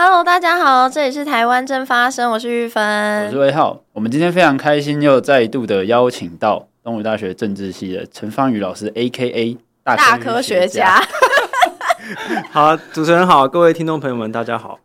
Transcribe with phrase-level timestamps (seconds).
[0.00, 3.80] Hello，大家好，这里是台湾正发生，我是玉芬，我是魏浩。
[3.92, 9.58] 我们今天非常开心，又再度的邀请到东吴大学政治系的陈芳宇老师，A.K.A.
[9.82, 11.02] 大科，大科学家。
[12.52, 14.78] 好，主持人好，各位听众朋友们，大家好。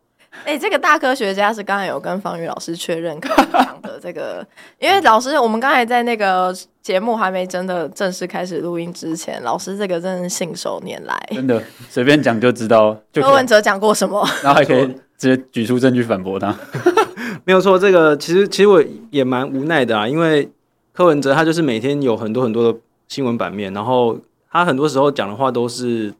[0.44, 4.46] 哎、欸，这个大科学家是刚才有跟方宇老师确认讲的这个，
[4.78, 12.94] 因为老师，我们刚才在那个节目还没真的正式开始录音之前，老师这个真的信手拈来，真的随便讲就知道。
[13.14, 16.54] 柯文哲讲过什么，然后还可以直接举出证据反驳他。
[17.44, 20.50] 没有错，这个其实其实我也蛮无奈的啊，因为
[20.92, 24.18] 柯文哲他就是每天有很多很多的新闻版面，然后
[24.52, 26.12] 他很多时候讲的话都是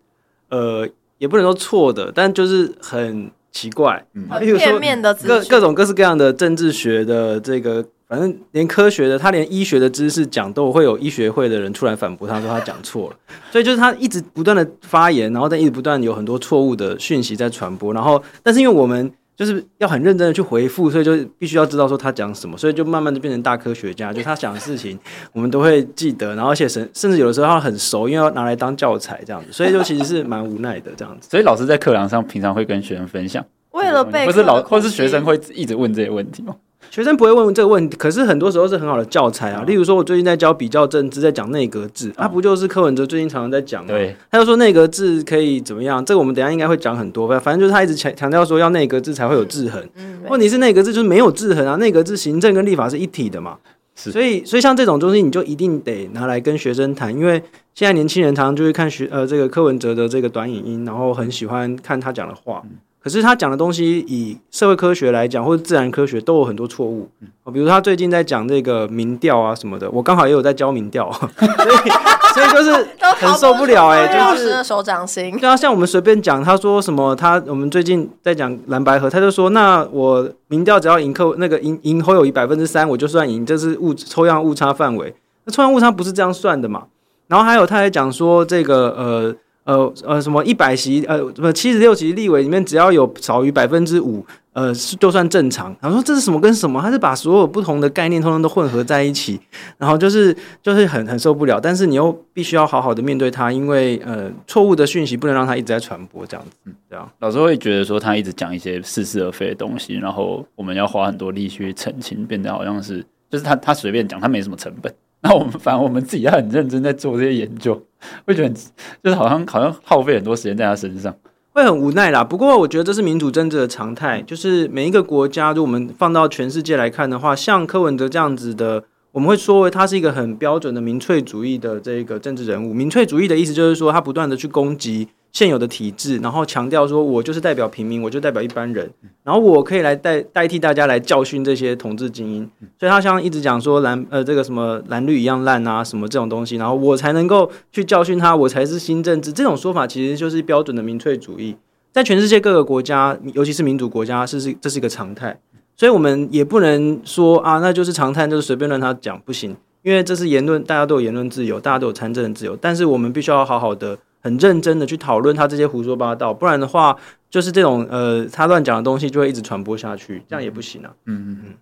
[0.48, 3.30] 呃，也不能说错的，但就是很。
[3.55, 4.79] 奇怪，嗯，比如说
[5.25, 13.16] 各各种各式各样的政治学的这个，反正连科学的，他连医学的知识讲都会有医学会的人出来反驳他，说他讲错了。
[13.52, 17.95] 所以就是他一直不断的发言，然后但一直不断有很多错误的讯息在传播。
[17.95, 24.99] 然后，但是因为我们就是要很认真的去回复，所以就必须要知道说他讲什么，所以就慢慢的变成大科学家，就他讲的事情
[25.32, 31.29] 我们都会记得，然后而且甚甚至有的时候他很熟，因为要拿来当教材这样子，所以就其实是蛮无奈的这样子。
[31.32, 36.55] 所以老师在课堂上平常会跟学生分享，为了背，不是老或是学生会一直问这些问题吗？
[36.95, 39.64] 学生不会问这个问题，可是很多时候是很好的教材啊。
[39.66, 43.88] 例如说，我最近在教比较政治，在讲内阁制，他、啊、不就是柯文哲最近常常在讲吗？
[43.88, 46.04] 对，他就说内阁制可以怎么样？
[46.04, 49.82] 这个我们等一下应该会讲很多，反正就是他一直强强调说要内阁制才会有制衡。
[49.96, 53.59] 嗯，问题是内阁制就是没有制衡啊，内阁制行政跟立法是一体的嘛。
[53.96, 57.42] 是，所以所以像这种东西，你就一定得拿来跟学生谈，因为
[57.74, 62.62] 现在年轻人常常就会看学呃这个柯文哲的这个短影音，然后很喜欢看他讲的话。
[62.62, 62.70] 嗯
[63.05, 67.06] 可是他讲的东西，以社会科学来讲，或者自然科学，都有很多错误。
[67.53, 71.91] 比如他最近在讲这个民调啊什么的，我刚好也有在教民调， 所以
[72.33, 75.38] 所以就是很受不了哎、欸，就是手掌心。
[75.38, 85.15] 对啊，像我们随便讲，他说什么，他我们最近在讲蓝白河，他就说，那我民调只要赢客那个赢赢侯友宜百分之三，我就算赢，这是误抽样误差范围。
[85.45, 86.84] 那抽样误差不是这样算的嘛？
[87.27, 89.37] 然后还有他还讲说这个呃。
[89.65, 95.75] 呃呃，什么一百席呃，什么七十六席立委里面只要有少于百分之五，呃，就算正常。
[95.81, 96.81] 然后说这是什么跟什么？
[96.83, 99.41] 他是把所有不同的概念通通都混合在一起，
[99.79, 101.59] 然后就是就是很很受不了。
[101.59, 106.57] 但是你又必须要好好的面对他，因为呃，错误的讯息不能让他一直在传播这样子。
[106.67, 114.93] 嗯，这样老师会觉得说他一直讲一些似是而非的东西，然后我们要花很多力气去澄清，变得好像是就是他他随便讲，他没什么成本。
[115.25, 117.83] 那我们反而我们自己要很认真在做这些研究，
[118.27, 118.55] 会觉得
[119.03, 121.15] 就是好像好像耗费很多时间在他身上，
[121.55, 122.23] 会很无奈啦。
[122.23, 132.75] 不过我觉得这是民主政治的常态，就是每一个国家，如果我们放到全世界来看的话，像柯文哲这样子的，我们会说他是一个很标准的民粹主义的这个政治人物。
[132.75, 135.09] 民粹主义的意思就是说，他不断的去攻击。
[135.34, 138.89] 现有的体制，然后强调说，我就是代表平民，我就代表一般人，
[139.25, 151.56] 然后我可以来代代替大家来教训这些统治精英，所以他像一直讲说蓝呃这个什么蓝绿一样烂啊什么这种东西，然后我才能够去教训他，我才是新政治，这种说法其实就是标准的民粹主义，
[151.93, 155.37] 在全世界各个国家，尤其是民主国家，是是这是一个常态，
[155.77, 163.99] 所以我们也不能说啊，那就是常态，就是随便让他讲不行，因为这是言论，大家都有言论自由，大家都有参政的自由，但是我们必须要好好的。
[164.25, 166.97] 很认真的去讨论他这些胡说八道，不然的话，
[167.29, 170.91] 就是这种呃，他乱讲的东西就会一直传播下去，这样也不行啊。
[171.05, 171.55] 嗯嗯嗯。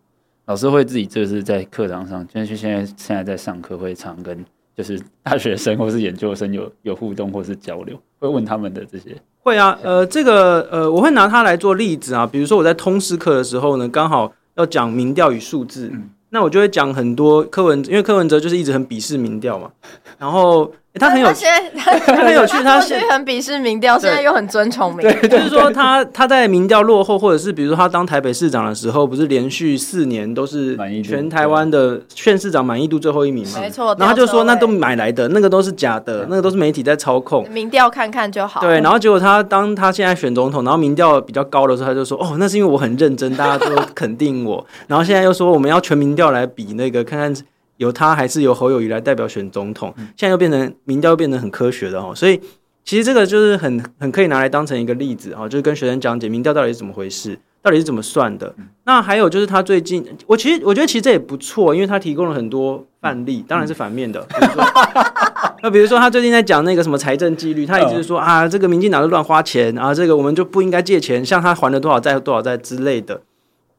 [0.46, 4.44] 老师会自己就是在课堂上，就是现在现在在上课会常跟
[4.76, 9.16] 就是大学生或是研究生有有互动或是交流，会问他们的这些。
[9.40, 19.72] 会啊，呃，这个呃，我会拿它来做例子啊，比如说我在通识课的时候呢，刚好要讲民调与数字，嗯、那我就会讲很多柯文，因为柯文哲就是一直很鄙视民调嘛，
[20.16, 20.72] 然后。
[20.94, 22.62] 欸、他很有趣，他很有趣。
[22.62, 25.22] 他过去很鄙视民调，现在又很尊崇民调。
[25.22, 33.60] 就是说，他他在民调落后，或者是比如说他当台北市长的时候，不是连续四年都是全台湾的县市长满意度最后一名吗？
[33.60, 33.96] 没错。
[33.98, 37.48] 然后他就说，那都买来的，那个都是假的，那个都是媒体在操控。
[37.48, 38.60] 民调看看就好。
[38.60, 47.34] 对，然后结果他当他现在选总统，然后民调比较高的时候，他就说：“哦，那是因为我很认真，大家都肯定我。”然后现在又说我们要全民调来比那个，看看。
[47.82, 52.40] 由他还是由侯友谊来代表选总统，现在又变成民调又变成很科学的哦，所以
[52.84, 58.54] 其实这个就是很很可以拿来当成一个例子啊，就是跟学生讲解民调到底是怎么回事，到底是怎么算的。
[58.84, 64.26] 那还有就是他最近，我其实我觉得其实这也不错，因为他提供了很多范例，当然是反面的。
[65.62, 73.20] 那比如说他最近在讲那个什么财政纪律，他一直说啊，这个民进党都乱花钱啊，这个我们就不应该借钱，像他还了多少债多少债之类的。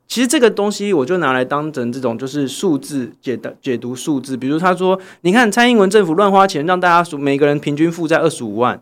[0.08, 8.80] 其实这个东西我就拿来当成这种就是数字解的解读数字，比如他说，你看蔡英文政府乱花钱，让大家每个人平均负债二十五万，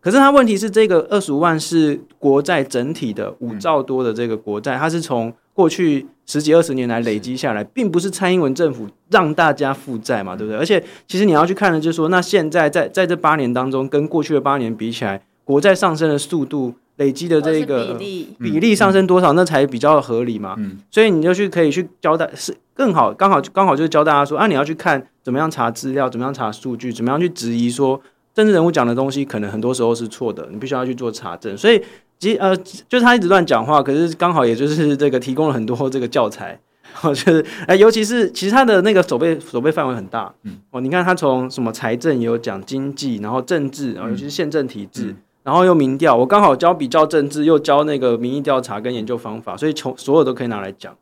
[0.00, 10.58] 可可是他问题是，这个二十五万是国债整体的五兆多的这个国债，它是从过去十几二十年来累积下来，并不是蔡英文政府让大家负债嘛，对不对？
[10.58, 16.72] 而且其实你要去看的，就是说，那现在在在这八年当中，跟过去的八年比起来，国债上升的速度。
[16.98, 20.54] 累积的这个比例，比例上升多少，那才比较合理嘛。
[20.58, 28.00] 嗯，所以你就去可以去交代，是更好，刚好刚好就是教大家说啊，你要去看怎么样查资料，怎么样查数据，怎么样去质疑说
[28.34, 31.56] 政治人物讲的东西可能很多时候是错的，你必须要去做查证。
[31.56, 31.80] 所以
[32.18, 36.58] 其实呃，就是他一直乱讲话，可是刚好也就是这个提供了很多 这个教材，
[37.00, 40.34] 就是哎，尤其是其实他的那个守备守备范围很大。
[40.42, 45.14] 嗯，哦，你看他从什么财政也有讲，经济，然后政治，然后尤其是宪政体制。
[45.48, 50.94] 然后又民调，我刚好教比较政治，又教那个民意调查跟研究方法，所以从所有都可以拿来讲。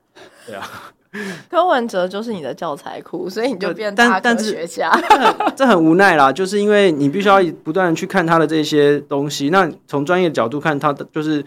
[0.46, 0.62] 对啊，
[1.50, 4.96] 柯文哲就是你的教材库，所以你就变大科学家。
[5.10, 9.50] 这很，这很无奈啦，就是因为你必须要不断去看他的这些东西。
[9.50, 11.44] 那从专业角度看，他的就是。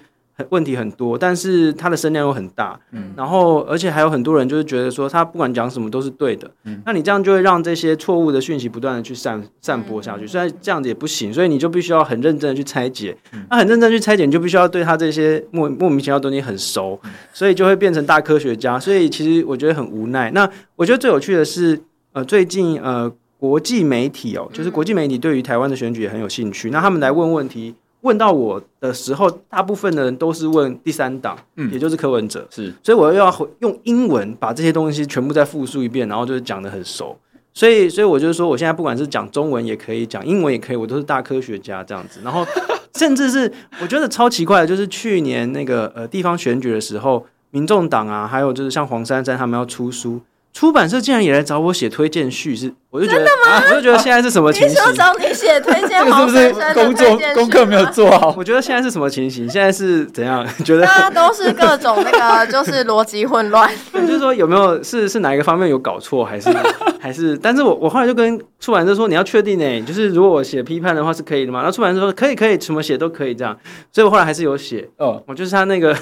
[0.50, 13.16] 问题很多，但是他的声量又很大，嗯，然后而且还有很多人就是觉得说他不管讲什么都是对的，嗯，那你这样就会让这些错误的讯息不断的去散散播下去，虽然这样子也不行，所以你就必须要很认真的去拆解，
[13.50, 17.00] 那很认真去拆解，你就必须要对他这些莫莫名其妙的东西很熟，
[17.34, 20.32] 所以就会变成大科学家，所以其实我觉得很无奈。
[20.32, 21.80] 那我觉得最有趣的是，
[22.14, 27.76] 呃，最近呃国际媒体哦，就是国际媒体对于台湾的选举也很有兴趣，那他们来问问题。
[28.02, 37.18] 问到我的时候，大部分的人都是问第三党，嗯，也就是柯文哲，是，所以我又要用英文把这些东西全部再复述一遍，然后就是讲的很熟，
[37.54, 42.46] 所以，所以我就是说，我现在不管是讲中文也可以，讲英文也可以，我都是大科学家这样子，然后
[42.96, 43.52] 甚至是
[43.82, 50.22] 我觉得超奇怪的，就是去年那个呃地方选举的时候，民众党啊，还有就是像黄珊珊他们要出书。
[50.52, 54.78] 出版社竟然也来找我写推荐序，是我就觉得，啊、我就觉得现在是什么情形？
[54.92, 58.34] 你找你写推荐， 是不是工作功课没有做好？
[58.36, 59.48] 我觉得现在是什么情形？
[59.48, 60.46] 现在是怎样？
[60.66, 62.12] 觉得大家都是各种那
[62.46, 63.70] 个， 就是逻辑混乱。
[63.94, 66.50] 就是说有没有是是哪一个方面有搞错，还是
[67.00, 67.38] 还是？
[67.38, 71.62] 但是我我后来就跟出版社说，你要确定呢，就是如果我写批判的话是可以的嘛？
[71.64, 73.56] 那出版社说可以可以，什么写都可以这样。
[73.94, 74.90] 所以我后来还是有写。
[74.98, 75.94] 哦，我就是他那个，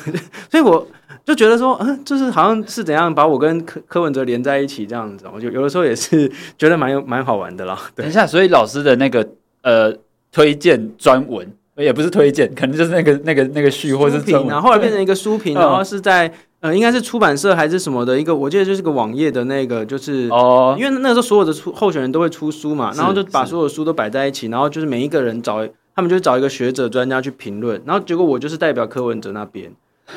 [0.50, 0.88] 所以我。
[1.28, 7.78] 就觉得说，嗯，就是好像是怎样把我跟柯柯文哲连在一起这样子，我就有的时候也是觉得蛮有蛮好玩的啦。
[7.94, 9.28] 等一下，所以老师的那个
[9.62, 9.94] 呃
[10.32, 11.46] 推荐专文
[11.76, 16.32] 也不是推荐，可能就是那个那个那个序或是专文，然后后来变成一个书评，然后是在
[16.62, 29.70] 呃应该是出版社还是什么的一个，我记得就是个网页的那个，就是哦，因为那个时候所有的出候选人都会出书嘛，然后就把所有的书都摆在一起，然后就是每一个人找他们就找一个学者专家去评论，然后结果我就是代表柯文哲那边。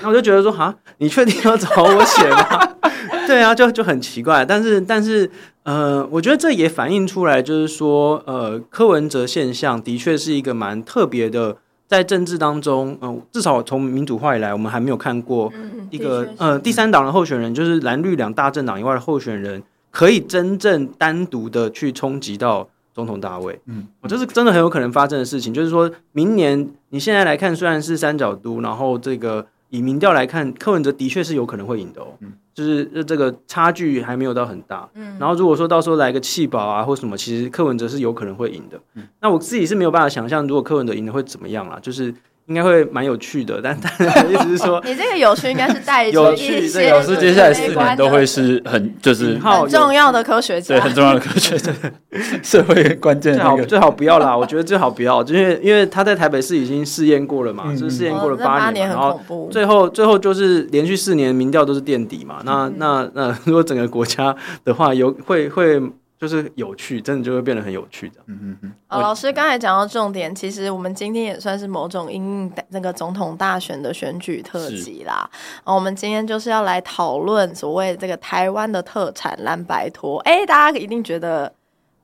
[0.03, 2.69] 那我就觉得说，哈，你确定要找我写吗？
[3.27, 4.45] 对啊，就就很奇怪。
[4.45, 5.31] 但是，但是，
[5.63, 11.57] 呃，我觉得这也反映出来，就是说，呃，柯文哲现象的确是一个蛮特别的，
[11.87, 15.53] 在政治当中，嗯、呃，至少从民主化以来，我们还没有看过
[15.91, 23.61] 一个，呃，第三党的候选人，就是蓝绿两大政党以外的候选人，可以真正单独的去冲击到总统大位。
[23.67, 25.55] 嗯，我这是真的很有可能发生的事情。
[25.55, 29.47] 就是说明年，你现在来看，虽然是三角都，然后这个。
[29.71, 34.89] 以民调来看，柯文哲的确是有可能会赢的哦，嗯、就是这个差距还没有到很大。
[34.95, 38.79] 嗯，然后如果说到时候来个弃保啊或什么，其实柯文哲是有可能会赢的。
[38.95, 42.15] 嗯，那我自己是没有办法想象，如果柯文哲赢了会怎么样啦，就是。
[42.51, 46.69] 应该会蛮有趣的，但 但意思是说， 你这个有趣应该是带有趣。
[46.69, 51.73] 这个老师接下来四年都会是很就是很重要的科学家，对，很重要的科学家，
[52.43, 53.35] 社会关键。
[53.35, 65.81] 最好最好不要啦，我觉得最好不要，因为因为他在台北市已经试验过了嘛，嗯、是试验过了八年，然后最后最后就是连续四年民调都是垫底嘛，那那那如果整个国家的话，有会会。
[66.21, 68.21] 就是有趣，真的就会变得很有趣的。
[68.27, 68.73] 嗯嗯嗯。
[68.89, 75.27] 哦，老师刚才讲到重点，其实我们今天也算是某种因应那个总统大选的选举特辑啦。
[75.33, 80.19] 是我们今天就是要来讨论所谓这个台湾的特产蓝白拖。
[80.21, 81.51] 哎，大家一定觉得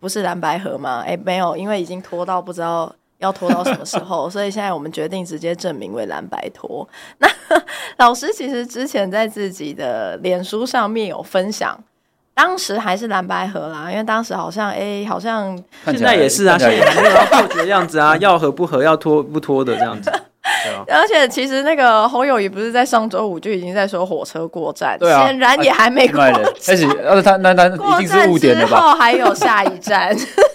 [0.01, 1.05] 不是蓝白盒吗？
[1.07, 6.89] 哎，没有，因为已经拖到不知道要拖到什么时候， 所以现在我们决定直接证明为蓝白拖。
[7.21, 7.29] 那
[7.99, 11.79] 老师其实之前在自己的脸书上面有分享。
[12.37, 20.11] 当时还是蓝白合啦，因为当时好像哎、欸，好像现在也是啊，现在也没有要破局的样子啊， 要合不合，要拖不拖的这样子。
[20.13, 26.35] 对啊，而且其实那个侯友谊不是在上周五就已经在说火车过站，对啊，显然也还没过站。
[26.63, 27.67] 开始，呃，他那那
[28.01, 28.77] 一定是误点了吧？
[28.77, 30.15] 之后还有下一站，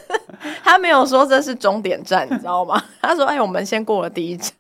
[0.64, 2.80] 他没有说这是终点站，你知道吗？
[3.02, 4.54] 他说：“哎，我们先过了第一站。”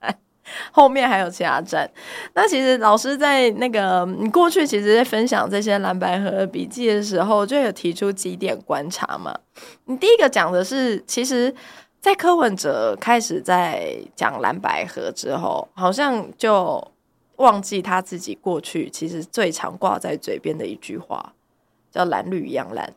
[0.71, 1.89] 后面还有其他站，
[2.33, 9.37] 那其实老师在那个你过去其实在分享这些蓝白合笔记的时候，就有提出几点观察嘛。
[9.85, 11.53] 你第一个讲的是，其实
[11.99, 16.91] 在柯文哲开始在讲蓝白合之后，好像就
[17.37, 21.33] 忘记他自己过去其实最常挂在嘴边的一句话，
[21.91, 22.93] 叫“蓝绿一样蓝”。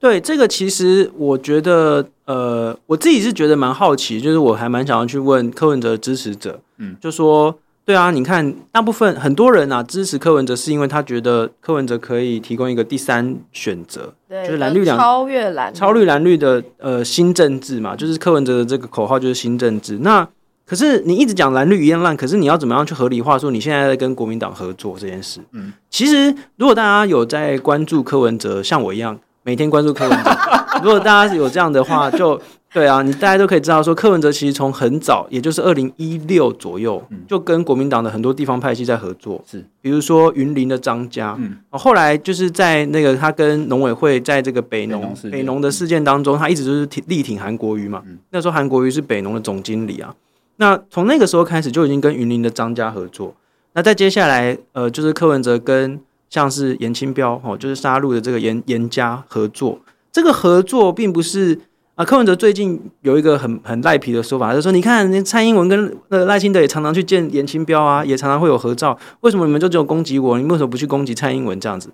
[0.00, 7.56] 对，这个其实我觉得，呃，我自己是觉得蛮好奇，就是我还蛮想要去问柯文哲的支持者，嗯，就说。
[7.82, 19.98] 对啊，你看，大部分很多人啊支持柯文哲，是因为他觉得柯文哲可以提供一个第三选择，对，就是蓝绿两超越蓝超绿蓝绿的呃新政治嘛，就是柯文哲的这个口号就是新政治。
[20.02, 20.28] 那
[20.64, 25.40] 可是你一直讲蓝绿一样烂，可是你要怎么样去合理化说你现在在跟国民党合作这件事？
[25.50, 30.30] 嗯，其实如果大家有在关注柯文哲，像我一样每天关注柯文哲，
[30.82, 32.40] 如果大家有这样的话，就。
[32.72, 50.14] 对啊，你大家都可以知道说，柯文哲其实从很早，也就是二零一六左右，就跟国民党的很多地方派系在合作，是，比如说云林的张家，嗯，后来就是在那个他跟农委会在这个北农北农的事件当中，他一直就是挺力挺韩国瑜嘛，那时候韩国瑜是北农的总经理啊，
[50.58, 53.34] 那从那个时候开始就已经跟云林的张家合作，
[53.72, 55.98] 那再接下来，呃，就是柯文哲跟
[56.30, 59.78] 像是颜清标哦，就是杀戮的这个颜颜家合作，
[60.10, 61.60] 这个合作并不是。
[61.96, 70.38] 啊，柯文哲最近有一个很很赖皮的说法，就是说，你看，蔡英文跟呃赖清德也常常去见颜清标啊，也常常会有合照，为什么你们就只有攻击我？
[70.38, 71.90] 你们为什么不去攻击蔡英文这样子？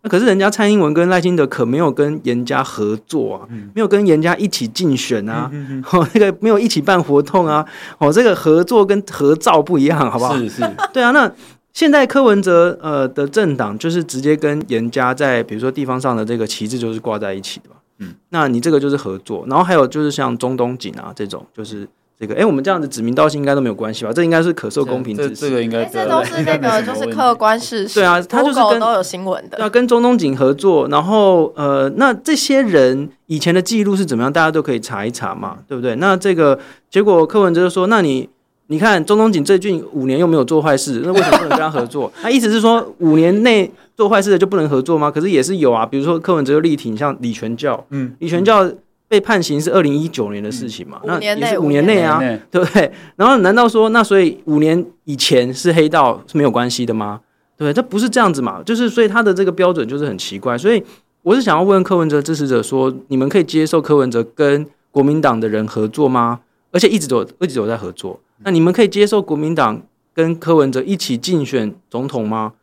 [0.00, 5.50] 那可是人家蔡英文跟赖清德可没有跟颜家合作啊，嗯、没有跟颜家一起竞选啊，
[5.90, 7.62] 哦，那个没有一起办活动啊，
[7.98, 10.34] 哦，这个合作跟合照不一样，好不好？
[10.38, 10.62] 是是，
[10.94, 11.30] 对啊，那
[11.72, 17.76] 现在柯文哲呃的政党就是直接跟严家在比如说地方上的这个旗帜就是挂在一起的嘛。
[17.98, 21.88] 嗯，那你这个就是合作，然后还有就是像中东锦啊这种，就是
[22.18, 24.12] 这个，哎，我们这样子指名道姓应该都没有关系吧？
[24.12, 25.34] 这应该是可受公平之事。
[25.36, 27.94] 这个应该这都是那个 就是客观事实。
[27.94, 29.58] 对啊，他就是跟都有新闻的。
[29.58, 34.32] 要跟中东锦合作，然后呃，那这些人以前的记录是怎么样？
[34.32, 35.94] 大家都可以查一查嘛，对不对？
[35.96, 36.58] 那这个
[36.90, 38.28] 结果柯文哲就说，那你。
[38.72, 42.10] 你看，中东锦最近五年又没有做坏事，那为什么不能跟他合作？
[42.22, 45.10] 他意思是说，五年内做坏事的就不能合作吗？
[45.10, 48.66] 可是也是有啊，比如说柯文哲又力挺像李全教，嗯，李全教
[49.08, 52.18] 被判刑是二零一九年的事情嘛，嗯、那也是五年内啊，
[52.50, 52.90] 对不对？
[53.16, 57.20] 然后难道说，那所以五年以前是黑道是没有关系的吗？
[57.58, 60.82] 对，这不是这样子嘛，就是所以他的这个标准就是很奇怪，所以
[61.20, 66.40] 我是想要问柯文哲支持者说，你们可以接受柯文哲跟国民党的人合作吗？
[66.72, 68.18] 而且一直都一直都在合作。
[68.38, 69.80] 那你们可以接受国民党
[70.12, 72.54] 跟柯文哲一起竞选总统吗？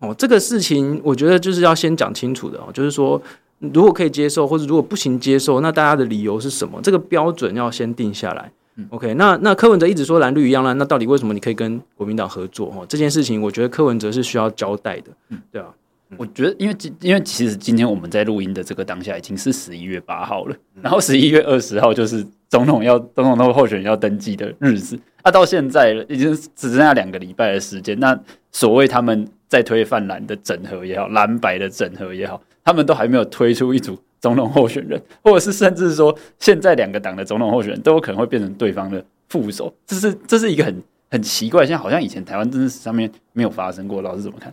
[0.00, 3.20] 哦，这个事情我觉得就是要先讲清楚的哦，就是说
[3.58, 6.80] 如果可以接受，或者如果不行接受，那大家的理由是什么？
[6.82, 8.50] 这个标准要先定下来。
[8.88, 12.68] OK，那那柯文哲一直说蓝绿一样烂，那到底为什么你可以跟国民党合作？
[12.68, 15.10] 哦，这件事情我觉得柯文哲是需要交代的，
[15.52, 15.68] 对啊。
[16.16, 27.98] 我觉得，因为今因为其实今天我们在录音的这个当下已经是十一月八号了，然后十一月二十号就是总统要总统的候选人要登记的日子，那到现在已经只剩下两个礼拜的时间。
[28.00, 28.18] 那
[28.50, 44.52] 所谓他们在推泛蓝的整合也好，蓝白的整合也好，他们都还没有推出一组总统候选人，或者是甚至说现在两个党的总统候选人都有可能会变成对方的副手，这是这是一个很很奇怪，现在好像以前台湾政治史上面没有发生过，老师怎么看？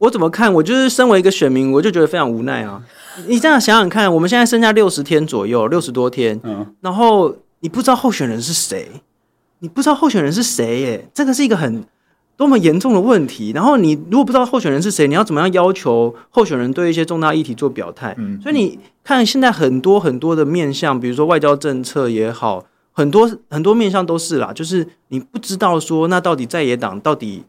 [0.00, 0.50] 我怎么看？
[0.54, 2.82] 我就是身为一个选民，我就觉得非常无奈啊！
[3.26, 8.88] 你这样想想看，我们现在剩下六十天左右，六十多天，嗯，然后你不知道候选人是谁，
[9.58, 11.84] 你不知道候选人是谁，耶，这个是一个很
[12.34, 13.52] 多么严重的问题。
[13.54, 18.14] 然后你如果不知道候选人是谁，你要怎么样要求候选人对一些重大议题做表态？
[18.16, 27.44] 嗯，所以你看现在很多很多的面向，比如说外交政策也好，很多很多面向都是啦，就是你不知道说那到底在野党到底。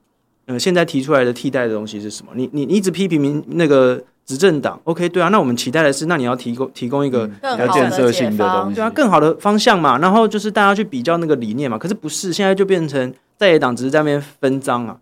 [0.47, 2.31] 嗯，现在提出来的替代的东西是什么？
[2.35, 9.97] 你你你一直批评民那个执政党，OK，对啊，那我们期待的是，那你要提供提供一个比较建设性的东西，对啊，更好的方向嘛。
[9.99, 11.77] 然后就是大家去比较那个理念嘛。
[11.77, 14.97] 可是不是，现在就变成在野党只是在那边分赃啊。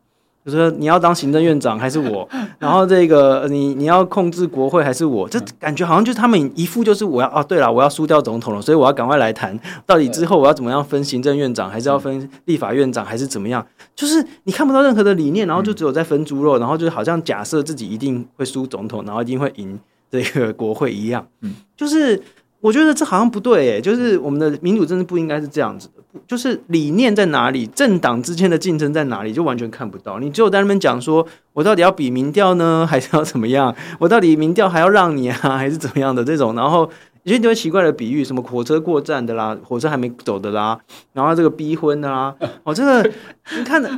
[0.45, 2.27] 就是说你要当行政院长还是我？
[2.59, 5.27] 然后这个你你要控制国会还是我？
[5.27, 13.65] 这感觉好像就是他们一副就是我要哦，对了，我要输掉总统了，所以我要赶快来谈到底之后我要怎么样分行政院长，还是要分立法院长，还是怎么样？
[13.95, 19.79] 就是你看不到任何的理念，然后就只有在分猪肉，然后就好像假设自己一定会输总统，然后一定会赢
[20.09, 21.27] 这个国会一样。
[21.41, 22.21] 嗯，就是。
[22.61, 30.19] 我觉得这好像不对诶，就是我们的民主政治不应该是这样子的，就是理念在哪里，政党之间的竞争在哪里，就完全看不到。
[30.19, 33.75] 你只有在那边讲说，我到底要比民调呢，还是要怎么样？
[33.99, 36.55] 我到底民调还要让你啊，还是怎么样的这种？
[36.55, 36.89] 然后
[37.23, 40.79] 有些特别奇怪的比喻，什么火车过站的啦， 火车还没走的啦，
[41.13, 43.11] 然后这个逼婚的啦，哦，这个
[43.57, 43.89] 你看的，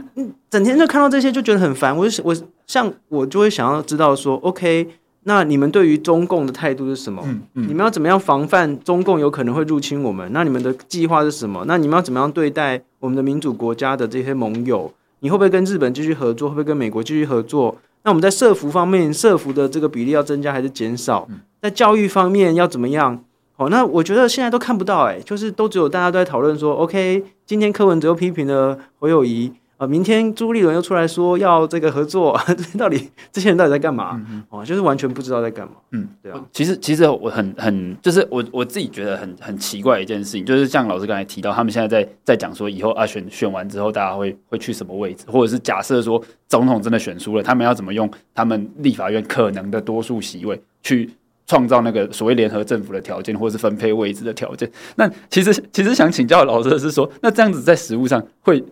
[0.50, 1.96] 整天就看到这些就觉得很烦。
[1.96, 2.36] 我就我
[2.68, 4.88] 像我就会想要知道说，OK。
[5.24, 7.22] 那你们对于中共的态度是什么？
[7.26, 10.28] 嗯嗯、你们要怎么样防范中共有可能会入侵我们？
[10.34, 11.64] 那你们的计划是什么？
[11.68, 14.92] 那你们要怎么样对待我们的民主国家的这些盟友？
[15.20, 16.50] 你会不会跟日本继续合作？
[16.50, 17.78] 会不会跟美国继续合作？
[18.04, 21.28] 那我们在社福方面，社福的这个比例要增加还是减少？
[21.62, 23.24] 在教育方面要怎么样？
[23.56, 29.52] 好，那我觉得现在都看不到、欸，哎，就是都只有大家都在讨论说，OK，今天柯文哲又批评了侯友宜。
[29.82, 32.40] 呃，明天朱立伦又出来说要这个合作，
[32.78, 34.12] 到底这些人到底在干嘛？
[34.30, 35.74] 嗯、哦，就是完全不知道在干嘛。
[35.90, 36.40] 嗯，对啊。
[36.54, 51.10] 其实，其实我很很，就是我我自己觉得很很奇怪一件事情，就是像老师刚才提到，他们现在在在讲说，以后啊选选完之后，大家会会去什么位置，或者是假设说总统真的选输了，他们要怎么用他们立法院可能的多数席位去。
[51.52, 54.72] 创造那个所谓联合政府的条件，或是分配位置的条件。
[54.96, 58.64] 那其实其实想请教老师的是说，那这样子在实务上会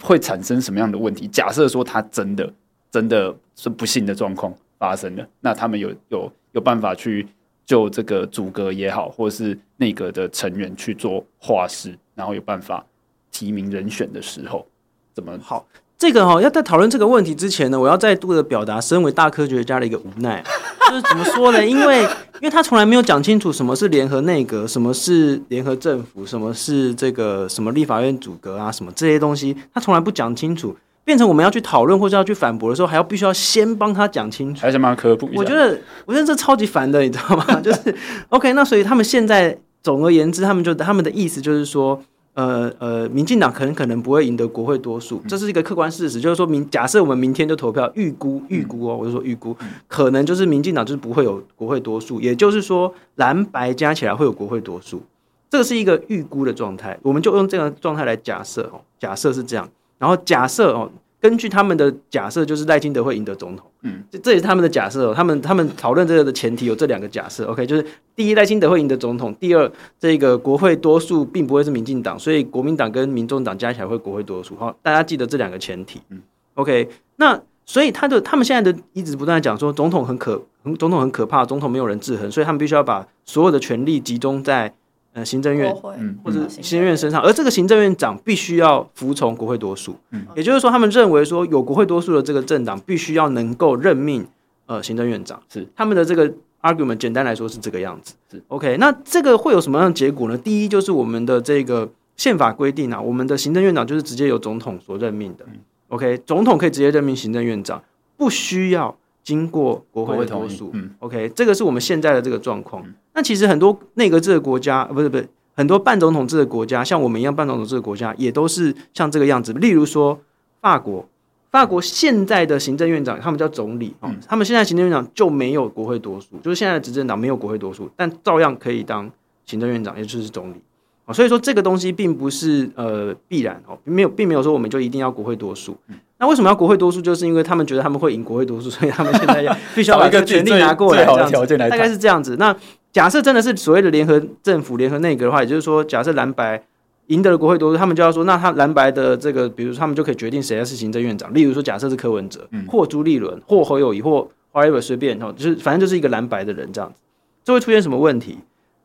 [0.00, 1.26] 会产生什么样的问题？
[1.26, 2.48] 假设说他真的
[2.92, 7.26] 真的是不幸的状况发生了，那他们有有有办法去
[7.66, 12.86] 就这个组阁也好，或是内阁的成员去做化事，然后有办法
[13.32, 14.64] 提名人选的时候，
[15.12, 15.66] 怎么好？
[15.98, 20.40] 这个哈、哦，要在讨论这个问题之前呢，我要再度的表达身为大科学家的一个无奈，
[20.88, 21.66] 就是怎么说呢？
[21.66, 22.02] 因为
[22.34, 35.28] 因为他从来没有讲清楚什么是联合内阁，什么是联合政府，什么是这个什么立法院阻隔啊，什么这些东西，他从来不讲清楚，变成我们要去讨论或者要去反驳的时候，还要必须要先帮他讲清楚，还是帮他科普。
[35.34, 35.76] 我觉得，
[36.06, 37.44] 我觉得这超级烦的，你知道吗？
[37.60, 37.92] 就是
[38.28, 42.00] OK，那所以他们现在总而言之，他们就他们的意思就是说。
[42.38, 46.20] 呃呃，民进党可能可能不会赢得国会多数，这是一个客观事实。
[46.20, 49.56] 就是说明，假设我们明天就投票，预估预估哦，我就说预估，
[49.88, 55.02] 可能就是民进党就是不会有国会多数，也就是说蓝白加起来会有国会多数，
[55.50, 59.68] 这个是一个预估的状态，我们就用这个状态来假设哦，假设是这样，
[59.98, 60.88] 然后假设哦。
[61.20, 63.66] 根据他们的假设，就是赖清德会赢得总统。
[63.82, 65.14] 嗯，这这也是他们的假设哦。
[65.14, 67.44] 他们他们讨论这个的前提有这两个假设。
[67.46, 67.84] OK，就是
[68.14, 74.54] 第一，赖清德会赢得总统；第二，这个国会多数并不会是民进党，所以国民党跟民众党加起来会国会多数。
[74.56, 76.00] 好，大家记得这两个前提。
[76.10, 76.20] 嗯
[76.54, 80.40] ，OK，那所以他的他们现在的一直不断的讲说，总统很可，
[80.78, 84.72] 总统很可怕，总统没有人制衡，所以他们必须要把所有的权力集中在。
[85.18, 94.24] 呃，行政院，嗯，或者行政院身上，而这个行政院长必须要服从国会多数，嗯，也就是说，他们认为说有国会多数的这个政党必须要能够任命
[94.66, 95.66] 呃行政院长，是。
[95.74, 98.40] 他们的这个 argument，简单来说是这个样子，是。
[98.46, 98.76] OK。
[98.78, 100.38] 那这个会有什么样的结果呢？
[100.38, 105.44] 第一就是我们的这个宪法规定啊，我们的行政院长就是直接由总统所任命的
[105.88, 107.82] ，OK，总统可以直接任命行政院长，
[108.16, 112.84] 不需要经过国会多数，嗯，OK，这个是我们现在的这个状况。
[113.14, 119.52] 那其实很多内阁制的国家，不是不是很多半总统制的国家，像我们一样半总统制的国家，也都是像这个样子。
[119.52, 120.18] 例如说
[120.60, 121.06] 法国，
[121.50, 129.10] 法国现在的行政院长，他们叫总理，嗯，他们现在行政院长就没有国会多数，就是现在的执政党没有国会多数，但照样可以当
[129.44, 130.62] 行政院长，也就是总理。
[131.12, 135.76] 所以说这个东西并不是呃必然哦，没有，并没有说我们就一定要国会多数。
[136.20, 137.00] 那为什么要国会多数？
[137.00, 142.36] 就是因为他们觉得他们会赢国会多数，所以他们现在要 必须要把一个权力拿过来，这样子大概是这样子。
[142.38, 142.54] 那
[142.92, 146.60] 假设真的是所谓的联合政府、联合内阁的话，也就是说，假设蓝白
[147.06, 151.32] 赢得了国会多数，他们就要说，那他蓝白的这个，比如说他们就可以决定谁要是行政院长。
[151.32, 157.00] 例如说，假设是柯文哲，或朱立伦，或侯友谊，或 whatever 随便哦，就是反正就是一个蓝白的人这样子，
[157.44, 158.38] 这会出现什么问题？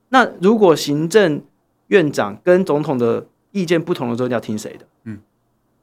[0.10, 1.42] 那如果行政
[1.94, 4.86] 院长跟总统的意见不同的时候，你要听谁的？
[5.06, 5.20] 嗯，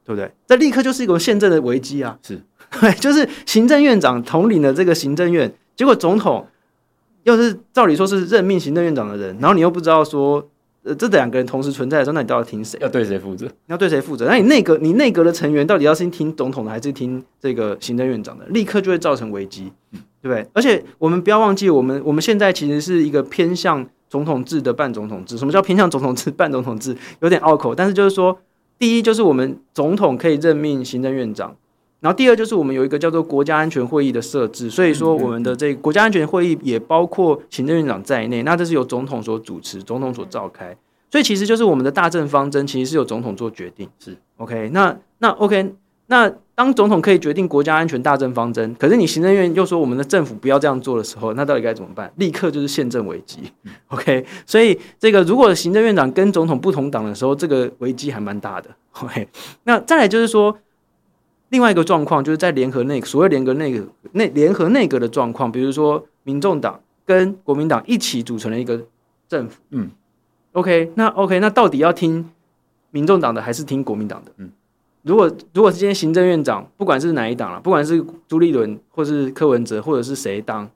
[0.03, 0.29] 对不对？
[0.45, 2.19] 这立刻就是一个宪政的危机啊！
[2.21, 2.41] 是
[2.81, 6.45] 对， 就是行政院长统领了这个行政院，结果总统
[7.23, 10.45] 又是照理说是任命行政院长的人，然后你又不知道说，
[10.83, 12.77] 呃，这两个人同时存在的时候，那你到底听谁？
[12.81, 13.45] 要对谁负责？
[13.45, 14.25] 你要对谁负责？
[14.25, 18.45] 那你内阁，你内阁的成员到底要先听总统的，还是听这个行政院长的？
[18.47, 19.71] 立刻就会造成危机，
[20.21, 20.47] 对不对？
[20.53, 23.87] 而且我们不要忘记，我们我们现在其实是一个偏向。
[24.11, 26.93] 总统制的半总统制，什么叫偏向总统制半总统制？
[27.21, 28.37] 有点拗口，但是就是说，
[28.77, 31.55] 第一就是我们总统可以任命行政院长，
[32.01, 40.75] 然后第二就是我们有一个叫做国家安全会议的设置，所以说我们的这个国家安全会议也包括行政院长在内，那这是由总统所主持，总统所召开，
[41.09, 45.73] 所以其实就是我们的大政方针其实是由总统做决定，是 OK，那那 OK。
[46.07, 52.11] 那当总统可以决定国家安全大政方针，可是你行政院又说我们的政府不要这样做的时候，那到底该怎么办？
[52.17, 53.39] 立刻就是宪政危机。
[53.87, 58.69] OK，所以这个如果行政院长跟总统不同党的时候，这个危机还蛮大的。
[58.99, 59.25] OK，
[59.63, 60.53] 那再来就是说，
[61.51, 68.81] 另外一个状况就是在联合内所谓联合内阁内联合内阁的状况，比如说民众党跟国民党一起组成了一个
[69.27, 69.61] 政府。
[69.69, 69.91] 嗯
[70.53, 72.29] ，OK，那 OK，那到底要听
[72.89, 74.31] 民众党的还是听国民党的？
[74.37, 74.49] 嗯。
[75.03, 80.69] 如果如果是今天行政院长，不管是哪一党了，不管是朱立伦或是柯文哲或者是谁当，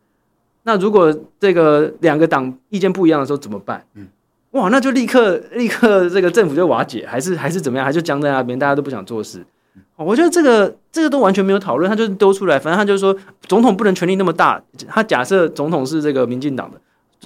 [0.64, 3.86] 那如果这个两个党意见不一样的时候怎么办？
[3.94, 4.08] 嗯，
[4.52, 7.86] 哇，那就立刻立刻这个政府就瓦解，还是还是怎么样？
[7.86, 9.46] 还是僵在那边，大家都不想做事。
[9.98, 13.16] 我觉得这个这个都完全没有讨论，他就是丢出来，反正他就是说
[13.48, 14.62] 总统不能权力那么大。
[14.88, 16.82] 他假设总统是这个民进党的，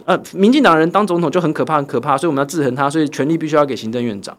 [0.06, 4.38] 呃，民进党人当总统就很可怕，很可怕，所以我们要制衡他，所以权力必须要给行政院长。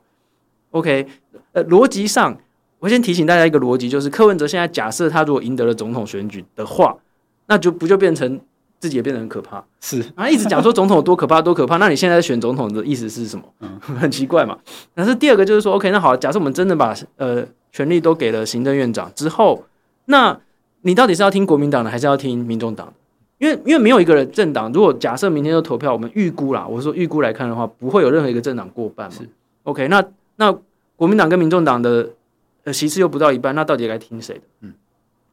[0.70, 1.06] OK，
[1.52, 2.38] 呃，逻辑上，
[2.78, 6.96] 我先提醒大家一个逻辑，就是柯文哲现在假设他如果赢得了总统选举的话，
[7.46, 8.40] 那就不就变成
[8.80, 9.62] 自己也变得很可怕？
[9.80, 11.76] 是啊，一直讲说总统有多可怕， 多可怕。
[11.76, 13.44] 那你现在选总统的意思是什么？
[13.60, 14.58] 嗯， 很奇怪嘛。
[14.94, 17.46] 但是第二个就是说，OK，那好，假设我们真的把呃。
[17.72, 19.62] 权力都给了行政院长之后，
[20.06, 20.36] 那
[20.80, 22.92] 你到底是要听国民党的，还是要听民众党的？
[23.38, 29.14] 因为因为没有一个人政党，如果假设明天就投票，我们预估啦，我说预估来看的话，不会有任何一个政党过半嘛。
[29.16, 29.28] 是
[29.62, 30.52] OK，那那
[30.96, 32.10] 国民党跟民众党的
[32.64, 34.40] 呃席次又不到一半，那到底该听谁的？
[34.62, 34.74] 嗯，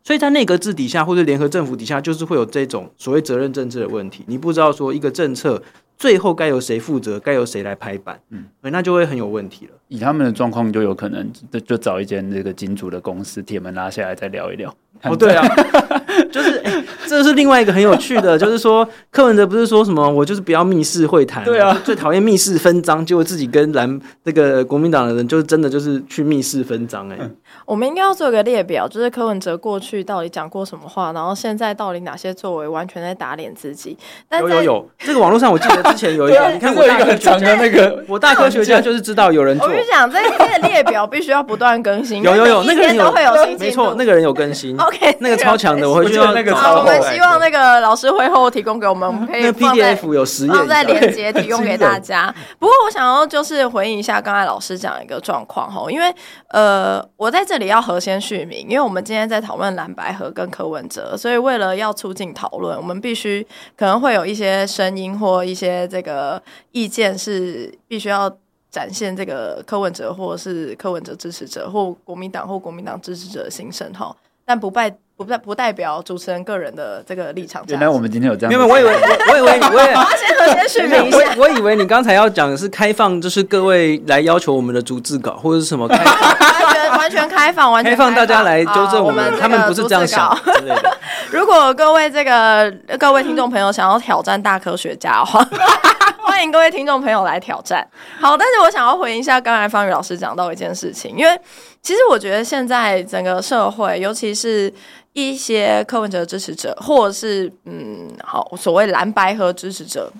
[0.07, 4.23] 所以在内阁制底下或者联合政府底下，就是会有这种所谓责任政治的问题。
[4.27, 5.61] 你不知道说一个政策。
[5.99, 7.19] 最后该由谁负责？
[7.19, 8.19] 该由谁来拍板？
[8.29, 9.71] 嗯，那就会很有问题了。
[9.87, 14.71] 以他们的状况，就有可能就就找一间这个金主的公司，铁门拉下来再聊一聊。
[15.01, 15.43] 哦，对啊，
[16.31, 27.31] 就是、欸、这是另外一个很有趣的，就是说柯文哲不是说什么我就是不要密室会谈，对啊，最讨厌密室分赃，结果自己跟蓝这个国民党的人，就是真的就是去密室分赃哎、欸。
[27.67, 33.97] 我们应该要做一个列表，就是柯文哲过去到底讲过什么话，然后现在到底哪些作为完全在打脸自己。
[34.29, 39.67] 但有有有，这个网络上我记得之前有一个， 你看我大科学家那个， 我大科学家就是知道有人做。
[39.67, 42.23] 我跟你讲，这这个列表必须要不断更新。
[42.23, 44.77] 有有有，那个人有会有新没错，那个人有更新。
[44.79, 46.77] OK，那个超强的，我会觉得那个超。
[46.79, 52.33] 我们希望那个老师会后提供给我们，我们可以放在 PDF 有实验，放在连接提供给大家。
[52.59, 56.05] 不过我想要就是回应一下刚才老师讲一个状况哈，因为
[56.51, 66.41] 呃，我在这里要核先续名，因为我们今天在讨论蓝白合跟柯文哲，所以为了要促进讨论，我们必须可能会有一些声音或一些这个
[66.71, 68.29] 意见是必须要
[68.69, 74.15] 展现这个柯文哲或是柯文哲支持者或国民党或国民党支持者的心声哈，
[74.45, 74.95] 但不拜。
[75.17, 77.63] 不代不代表主持人个人的这个立场。
[77.69, 78.53] 原来我们今天有这样。
[78.53, 78.93] 因为 我以为，
[79.31, 79.95] 我以为，我也。
[80.15, 81.33] 先和先续名一下。
[81.35, 86.05] 我以为你刚才要讲的是开放，就是各位来要求我们的逐字稿或者是什么开完
[86.89, 90.97] 全完全开放，完全开放大家来纠正我们，他们不是这样想之类的。
[91.31, 95.45] 如果各位这个各位听众朋友想要挑战大科学家的话，
[96.23, 97.85] 欢迎各位听众朋友来挑战。
[98.19, 101.39] 好，但是我想要回应一下刚才方宇老师讲到一件事情，因为
[101.81, 104.73] 其实我觉得现在整个社会，尤其是。
[105.13, 110.13] 一些柯文哲支持者，或者是嗯，好，所谓蓝白和支持者，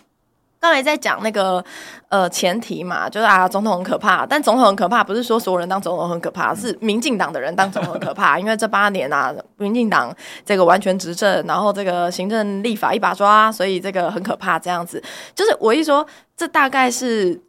[0.59, 1.63] 刚才在讲那个
[2.09, 10.13] 呃前提嘛，就是啊，总统很可怕，但总统很可怕，不是说所有人当总统很可怕，是民进党的人当总统很可怕， 因为这八年啊，民进党
[10.45, 15.01] 这个完全执政，然后这个行政立法一把抓，所以这个很可怕，这样子，
[15.35, 17.41] 就是我一说，这大概是。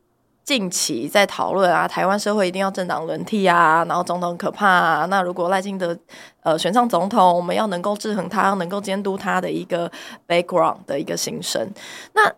[0.44, 5.04] 近期在讨论啊，台湾社会一定要政党轮替啊，然后总统很可怕啊。
[5.10, 5.94] 那如果赖清德
[6.42, 9.92] 呃选上总统，我们要能够制衡他，能够监督他的一个
[10.26, 11.70] background 的一个心声。
[12.14, 12.32] 那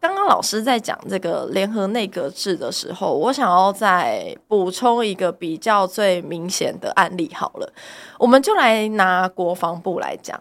[0.00, 7.72] 刚刚老师在讲这个联合内阁制的时候，我想要再补充一个比较最明显的案例好了，
[8.18, 10.40] 我们就来拿国防部来讲。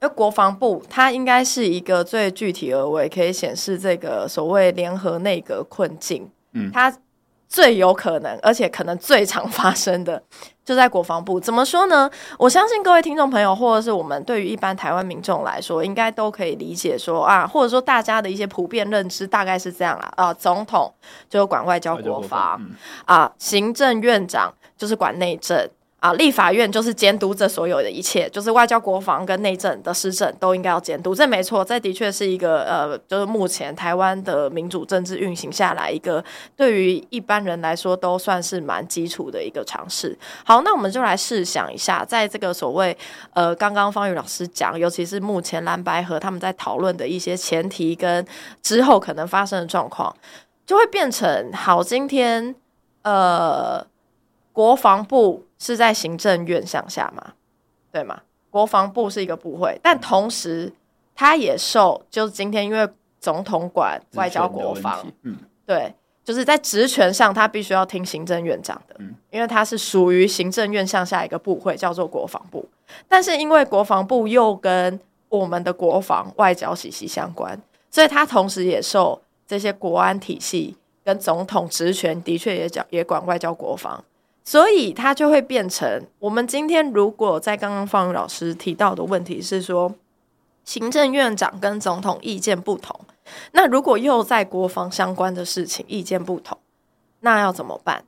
[0.00, 6.28] 因为国防部它应该是一个最具体而为，可以显示这个所谓联合内阁困境。
[6.54, 6.92] 嗯，它
[7.52, 10.22] 最有可能，而且可能最常发生的，
[10.64, 11.38] 就在国防部。
[11.38, 12.10] 怎么说呢？
[12.38, 20.10] 我相信各位听众朋友，或者是我们对于一般台湾民众来说，应该都可以理解说啊，或者说大家的一些普遍认知大概是这样啦。
[20.16, 20.90] 啊，总统
[21.28, 25.68] 就管外交国防，嗯、啊，行政院长就是管内政。
[26.02, 36.22] 啊，立法院就是监督这所有的一切，就是外交、国防跟内政的施政都应该要监督，这没错，这的确是一个呃，就是目前台湾的民主政治运行下来一个
[36.56, 40.18] 对于一般人来说都算是蛮基础的一个尝试。
[40.44, 42.98] 好，那我们就来试想一下，在这个所谓
[43.32, 48.26] 呃，刚刚方宇老师讲，尤其是目前蓝白合他们在讨论的一些前提跟
[48.60, 50.12] 之后可能发生的状况，
[50.66, 52.52] 就会变成好，今天
[53.02, 53.86] 呃，
[54.52, 55.46] 国防部。
[55.62, 57.34] 是在行政院向下吗？
[57.92, 58.20] 对吗？
[58.50, 60.72] 国防部是一个部会，但同时
[61.14, 62.88] 他也受，就是今天因为
[63.20, 72.68] 总统管外交国防，嗯，对，就是在职权上他必须要听行政院长的，嗯，因为他是属于行政院向下一个部会，叫做国防部。
[73.06, 77.56] 但是因为国防部又跟我们的国防外交息息相关，
[77.88, 84.04] 所以他同时也受这些国安体系跟总统职权的确也讲也管外交国防。
[84.44, 89.94] 所以他就会变成，我们今天如果在刚刚方宇老师提到的问题是说，
[90.64, 93.00] 行政院长跟总统意见不同，
[93.52, 96.58] 那如果又在国防相关的事情意见不同，
[97.20, 98.04] 那要怎么办？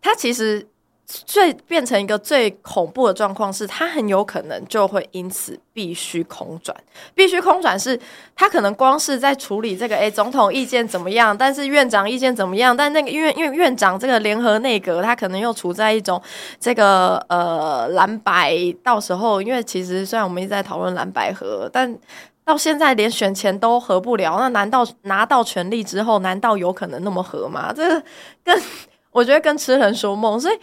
[0.00, 0.68] 他其实。
[1.08, 6.76] 最变成一个最恐怖的状况是，他很有可能就会因此必须空转，
[7.14, 7.98] 必须空转是，
[8.36, 11.34] 他可能光是在处理这个，诶，总统意见怎么样？
[11.34, 12.76] 但是院长意见怎么样？
[12.76, 16.20] 但那个因为因为院长这个联合内阁，他可能又处在一种
[16.60, 21.96] 这个呃蓝白，到时候因为其实虽然我们一直在讨论蓝白合，但
[22.44, 27.72] 到现在连选前都合不了，那难道拿到权力之后，难道有可能那么合吗？
[27.74, 28.02] 这个
[28.44, 28.62] 跟
[29.10, 30.58] 我觉得跟痴人说梦，所以。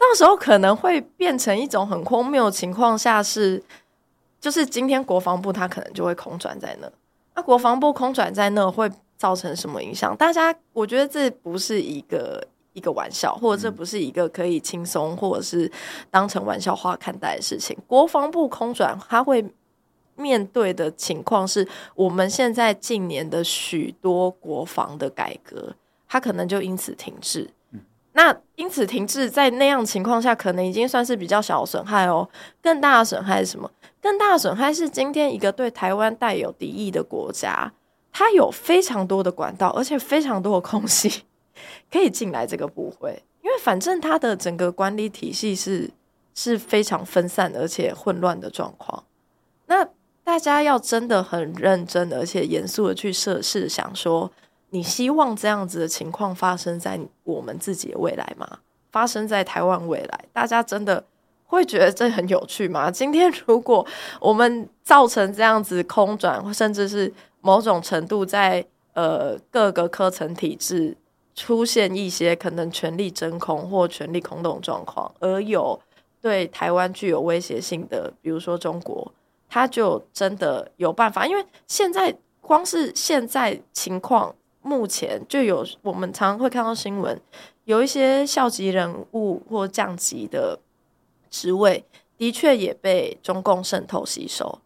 [0.00, 3.62] 到时候可能会变成一种很荒谬的情况下是，
[4.40, 6.90] 就是今天国防部他可能就会空转在那，
[7.34, 10.16] 那国防部空转在那会造成什么影响？
[10.16, 15.70] 大家我觉得这不是一个一个玩笑，或者这不是一个可以轻松或者是
[16.10, 17.76] 当成玩笑话看待的事情。
[17.86, 19.44] 国防部空转，他会
[20.16, 25.74] 面对的情况是我们现在近年的许多国防的改革，
[26.08, 27.50] 它可能就因此停滞。
[28.12, 32.28] 那因此停滞，在那样情况下，可能已经算是比较小的损害哦。
[32.60, 33.70] 更大的损害是什么？
[34.02, 37.72] 更大的损害是今天一个对台湾带有敌意的国家，
[38.12, 41.22] 它有非常多的管道，而且非常多的空隙
[41.90, 45.88] 可以进来这个部会，因为反正它的整个管理体系是
[46.34, 49.04] 是非常分散而且混乱的状况。
[49.66, 49.86] 那
[50.24, 54.32] 大家要真的很认真而且严肃的去设试想说。
[54.70, 58.58] 你希望这样子的情况发生在我们自己的未来吗？
[58.92, 61.04] 发生在台湾未来，大家真的
[61.44, 62.90] 会觉得这很有趣吗？
[62.90, 63.86] 今天如果
[64.20, 70.96] 我们造成这样子空转，甚至是某种程度在呃各个科层体制
[71.34, 75.80] 出现一些可能权力真空或权力空洞状况，而有
[76.20, 79.12] 对台湾具有威胁性的，比如说中国，
[79.48, 84.34] 他就真的有办法，因为现在光是现在情况。
[84.62, 87.20] 目前就有我们常常会看到新闻，
[87.64, 90.58] 有一些校级人物或降级的
[91.30, 91.84] 职位，
[92.16, 94.58] 的确也被中共渗透吸收。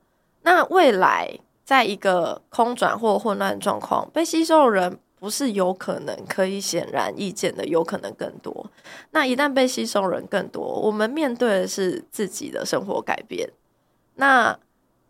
[0.42, 8.70] 那未来在一个空转或混乱状况，被吸收的人不是有可能可以显然易见的，有可能更多。
[9.12, 13.48] 那一旦被吸收人更多，我们面对的是自己的生活改变。
[14.16, 14.59] 那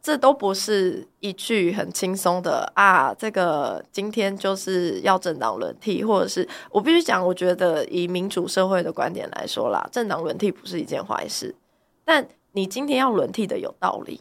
[0.04, 3.14] 这都不是一句很轻松的啊！
[3.14, 11.54] 这个今天就是要政党轮替，或者是我必须讲，我觉得以民主社会的观点来说啦，政党轮替不是一件坏事。
[12.04, 14.20] 但你今天要轮替的有道理，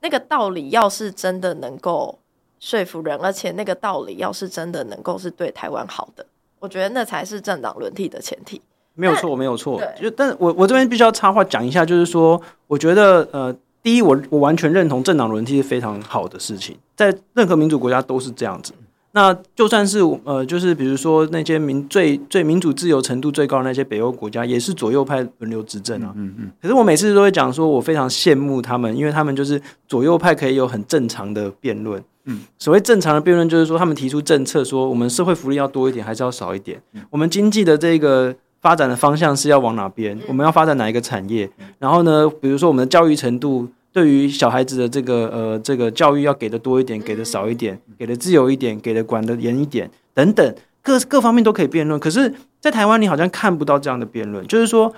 [0.00, 2.18] 那个道理要是真的能够
[2.60, 6.26] 说服人，而且那个道理要是真的能够是对台湾好的，
[6.58, 8.60] 我觉得那才是政党轮替的前提。
[8.92, 9.80] 没有错，没有错。
[9.98, 13.56] 就但我我这边必须要插话讲一下，就是说，我觉得呃。
[13.82, 18.72] 第一，我我完全认同政党轮替是非常好的事情，在任何民主国家都是这样子。
[19.14, 26.12] 那就算是呃，就是比如说那些民最最民主自由程度最高的那些北欧国家，也是左右派轮流执政啊。
[26.16, 26.50] 嗯嗯。
[26.62, 32.02] 可是我每次都会讲说，我非常羡慕他们，因为他们就是左右派可以有很正常的辩论。
[32.24, 32.40] 嗯。
[32.58, 36.80] 所谓正常的辩论，就是说他们提出政策，说我们社会福利要多一点，还是要少一点？
[37.10, 38.34] 我们经济的这个。
[38.62, 40.16] 发展的方向是要往哪边？
[40.28, 41.50] 我们要发展哪一个产业？
[41.80, 51.98] 然后呢，比如说我们的教育程度，对于小孩子的这个呃这个教育要给的多一点，给的少一点，给的自由一点，给的管的严一点，等等，各各方面都可以辩论。
[51.98, 54.94] 可是，在台湾你好像看不到这样的辩论，就是说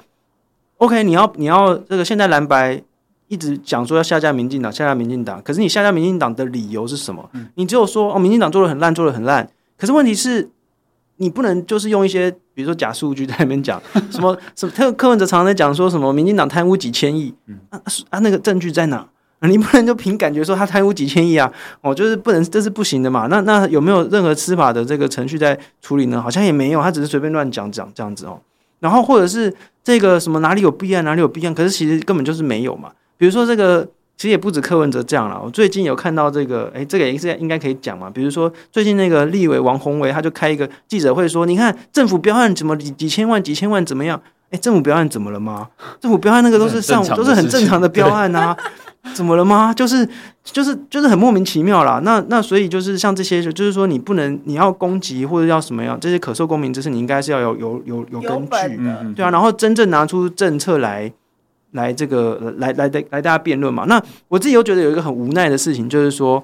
[0.76, 2.82] ，OK，你要你要这个现在蓝白
[3.28, 7.30] 一直讲说要下架民进党，下架民进党，可是你下架民进党的理由是什么？
[7.54, 9.48] 你只有说哦，民进党做的很烂，做的很烂。
[9.78, 10.50] 可是问题是。
[11.16, 17.32] 你不能就是用一些，比如说假数据在那边讲 什么什么，特柯文哲常常在讲说什么民进党贪污几千亿，
[17.70, 19.06] 啊啊那个证据在哪？
[19.40, 23.26] 你不能就凭感觉说他贪污几千亿啊，哦就是不能，这是不行的嘛。
[23.28, 26.20] 那那有没有任何司法的这个程序在处理呢？
[26.20, 28.40] 好像也没有，他只是随便乱讲讲这样子哦。
[28.80, 32.90] 然后或者是这个什么哪里有弊案哪里有弊案，可是其实根本就是没有嘛。
[33.16, 33.86] 比如说这个。
[34.16, 35.40] 其实也不止柯文哲这样了。
[35.44, 38.08] 我最近有看到这个，哎，这个也是应该可以讲嘛。
[38.08, 44.20] 比如说最近那个立委王鸿薇，他就开一个记者会说：“你看政府标案怎么几几千万、几千万怎么样？
[44.50, 45.68] 哎，政府标案怎么了吗？
[46.00, 48.56] 政府标案那个都是上都是很正常的标案啊，
[49.12, 49.74] 怎么了吗？
[49.74, 50.08] 就是
[50.44, 52.00] 就是就是很莫名其妙啦。
[52.04, 58.78] 那那所以就是像这些，就是说你不能你要攻击或者要什么样这些可受公民之事，你应该是要有有有有根据，
[59.16, 61.12] 对啊，然后真正拿出政策来。”
[61.74, 63.84] 来这个来来来来大家辩论嘛？
[63.86, 66.42] 那我自己又觉得有一个很无奈的事情，就是说，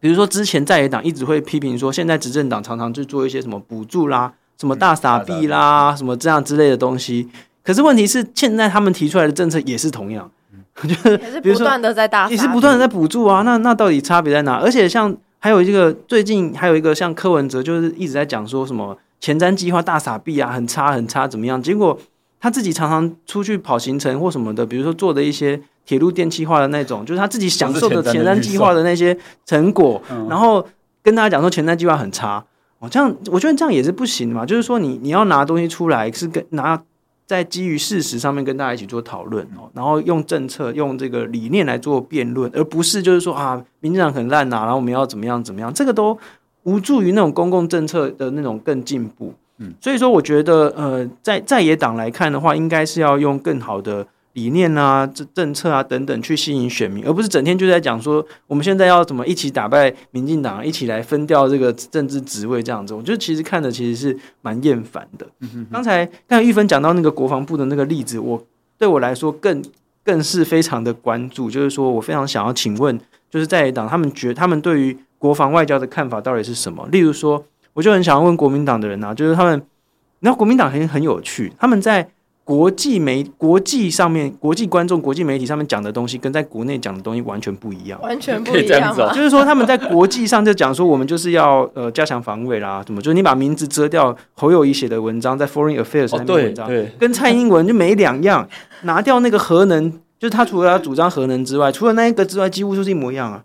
[0.00, 7.28] 比如说之前在野党一直会批评说，现在执政党常常去做一些什么补助啦、什么大傻币啦、什么这样之类的东西。
[7.62, 10.30] 可是问题是，现在他们提出来的政策也是同样，
[10.82, 13.42] 就是也是比如说不断的在大，也是不断的在补助啊。
[13.42, 14.54] 那那到底差别在哪？
[14.56, 21.60] 而且像还有一个最近还有一个像柯文哲，就是一直在讲说什么前瞻计划大傻币啊，很差很差怎么样？
[21.62, 21.98] 结果
[22.46, 30.64] 他自己常常出去跑行程或什么的，比如说做的一些铁路电气化的那种，就是他自己享受的前瞻计划的那些成果，然后
[31.02, 32.44] 跟大家讲说前瞻计划很差。
[32.78, 34.46] 哦，这样我觉得这样也是不行的嘛。
[34.46, 36.80] 就是说你，你你要拿东西出来，是跟拿
[37.26, 46.16] 在基于事实上面跟大家一起做讨论哦，然后用政策、用这个理念来做辩论，而不是就是说啊，民进党很烂呐，然后我们要怎么样怎么样，这个都
[46.62, 49.34] 无助于那种公共政策的那种更进步。
[49.58, 54.06] 嗯，所以说我觉得呃，在在野党来看的话，应该是要用更好的。
[54.36, 62.92] 理念啊，这政策啊等等，去吸引选民，而不是整天就在讲说我们现在要怎么一起打败民进党，一起来分掉这个政治职位这样子。
[62.92, 65.26] 我觉得其实看的其实是蛮厌烦的。
[65.72, 68.44] 刚才刚才玉芬讲到那个国防部的那个例子，我
[68.76, 69.64] 对我来说更
[70.04, 76.86] 更是非常的关注，就是说我非常想要请问，就是在野党他们觉得他们对于国防外交的看法到底是什么？
[76.92, 77.42] 例如说，
[77.76, 82.08] 我就很想要问国民党的人啊，就是他们，你知道国民党很很有趣，他们在。
[82.46, 88.00] 国际媒、国际上面、国际观众、国际媒体上面讲的东西，跟在国内讲的东西完全不一样。
[88.00, 89.10] 完全不一样吗？
[89.12, 93.02] 就是说，他们在国际上就讲说，我们就是要呃加强防卫啦，怎么？
[93.02, 98.48] 就是你把名字遮掉，侯友谊写的文章在 Foreign Affairs 上面文章，跟蔡英文就没两样。
[98.82, 103.42] 拿掉那个核能，就是他除了要主张核能之外，除了那一个之外，几乎就是一模一样啊，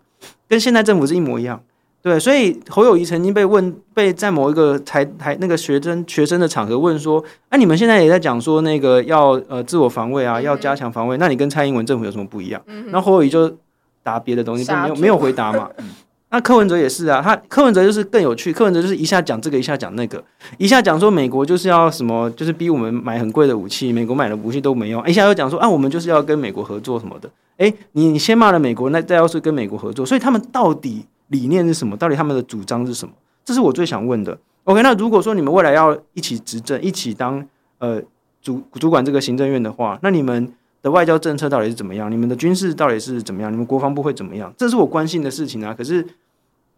[0.48, 1.60] 跟现在政府是一模一样。
[2.02, 12.60] 对，所以侯友谊曾经被问，被在某一个台台那个学生学生的场合问说：“哎、啊，你们现在也在讲说那个要呃自我防卫啊，要加强防卫，那你跟蔡英文政府有什么不一样？”
[12.90, 13.56] 然后侯友谊就
[14.02, 15.70] 答别的东西，就没有没有回答嘛。
[16.30, 20.20] 那柯文哲也是啊，他柯文哲就是更有趣，柯文哲就是一下讲这个，一下讲那个，
[20.58, 27.30] 一下讲说美国就是要什么，就是逼我们买很贵的武器，美国买的武器都没用，一下又讲说啊，我们就是要跟美国合作什么的。
[27.58, 31.06] 哎，你你先骂了美国，那再要是跟美国合作，所以他们到底？
[31.32, 31.96] 理念是什么？
[31.96, 33.12] 到底他们的主张是什么？
[33.44, 34.38] 这是我最想问的。
[34.64, 37.44] OK，那如果说你们未来要一起执政，一起当
[37.78, 38.00] 呃
[38.40, 42.08] 主主管这个行政院的话，那你们的外交政策到底是怎么样？
[42.08, 43.52] 你们的军事到底是怎么样？
[43.52, 44.54] 你们国防部会怎么样？
[44.56, 45.74] 这是我关心的事情啊。
[45.74, 46.06] 可是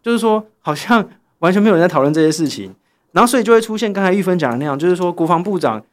[0.01, 1.07] 就是说，好像
[1.39, 2.73] 完全没有人在讨论这些事情，
[3.11, 5.83] 然后所以就会出现刚才玉芬讲的那样，就是说国防部长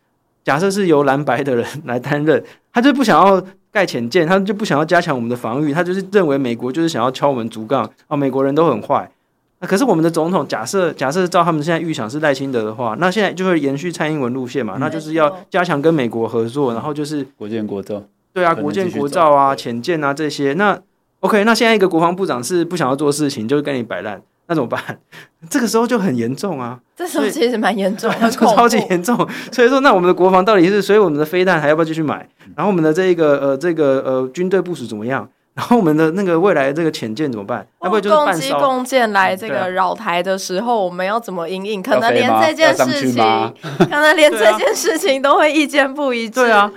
[0.45, 3.43] 假设是由蓝白的人来担任，他就不想要。
[3.73, 8.15] 盖浅舰， 他就不想要加强我们的防御，他就是认为美国就是想要敲我们竹杠啊！
[8.15, 9.11] 美国人都很坏，
[9.61, 14.77] 那可是我们的总统假设假设照他们现在预想是赖清德的话，那现在就会延续蔡英文路线嘛？
[14.79, 18.03] 那就是要加强跟美国合作，然后就是国建国造，
[18.35, 20.53] 对啊，国建国造啊，浅舰啊这些。
[20.53, 20.79] 那
[21.21, 24.21] OK，那现在一个国防部长是不想要做事情，就是跟你摆烂。
[24.47, 24.81] 那怎么办？
[25.49, 26.79] 这个时候就很严重啊！
[26.97, 29.17] 这时候其实蛮严重， 超级严重。
[29.51, 30.83] 所以说，那我们的国防到底是？
[30.83, 32.29] 所以我们的飞弹还要不要继续买？
[32.57, 35.29] 然后我们的这一个呃这个呃军队部署怎么样？
[35.55, 37.67] 然后我们的那个未来这个潜舰怎么办？
[37.83, 38.33] 要不就是半烧。
[38.33, 41.83] 共机共舰来这个扰台的时候，我们要怎么应应？
[41.83, 43.23] 可能连这件事情，
[43.79, 46.41] 可能连这件事情都会意见不一致。
[46.41, 46.71] 对啊，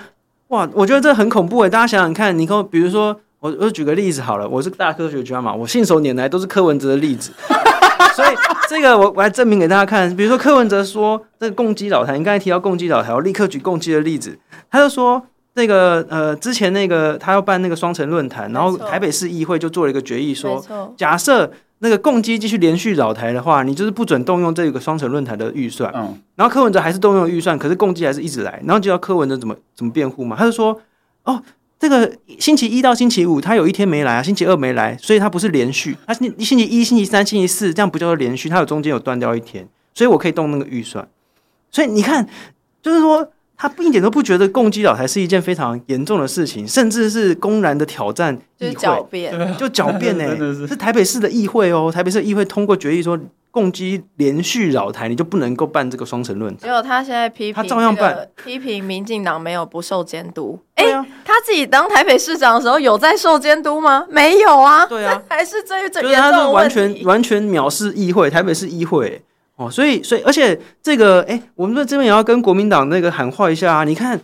[0.49, 1.69] 哇，我觉得这很恐怖诶！
[1.69, 3.19] 大家想想看，你可比如说。
[3.45, 7.31] 我我举个例子好了，我是大科学家嘛，我信手拈来都是柯文哲的例子，
[8.15, 8.29] 所以
[8.67, 10.13] 这个我我来证明给大家看。
[10.15, 14.35] 比如说柯文哲说这个共济扰台，你刚才提到共济扰台，我立刻举共济的例子。
[14.71, 15.21] 他就说
[15.53, 20.59] 那个呃之前那个他要办那个双城论坛，然后台北市议会就做了一个决议说，
[20.97, 25.93] 假设那个共机继续连续扰台的话，你就是不准动用这个双城论坛的预算。
[25.95, 30.35] 嗯，然后柯文哲还是动用预算，可是共机还是一直来，然后就要柯文哲怎么怎么辩护嘛？
[30.35, 30.81] 他就说
[31.25, 31.39] 哦。
[31.77, 41.07] 这个星期一到星期五，他有一天没来啊，星期二没来，所以他不是连续，他星星期一、星期三、星期四，这样不叫做连续，他有中间有断掉一天，所以我可以动那个预算。
[41.69, 42.27] 所以你看，
[42.81, 53.19] 就是说他一点都不觉得共机扰台是一件非常严重的事情，甚至是公然的挑战议会，就狡辩，就狡辩呢，是台北市的议会哦，台北市议会通过决议说。
[53.55, 56.63] 共机连续扰台，你就不能够办这个双城论坛。
[56.63, 60.59] 结果他现在批评，他照样办，批评民进党没有不受监督。
[60.73, 60.83] 哎、
[61.23, 64.05] 他自己当台北市长的时候有在受监督吗？
[64.09, 64.85] 没有啊。
[64.85, 66.75] 对啊， 还是最最严重的问题。
[66.75, 69.21] 就是他是完全完全藐视议会，台北市议会
[69.55, 74.19] 哦，所以所以而且这个哎、欸，我们这边也要跟国民党那个喊话一下啊，你看。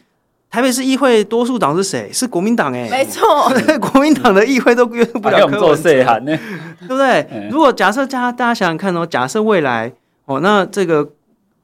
[0.53, 2.09] 台北市议会多数党是谁？
[2.11, 3.25] 是国民党哎、欸，没错，
[3.79, 6.37] 国民党的议会都约不了柯文哲，对
[6.89, 7.25] 不对？
[7.49, 9.89] 如果假设大家大家想想看哦，假设未来
[10.25, 11.09] 哦，那这个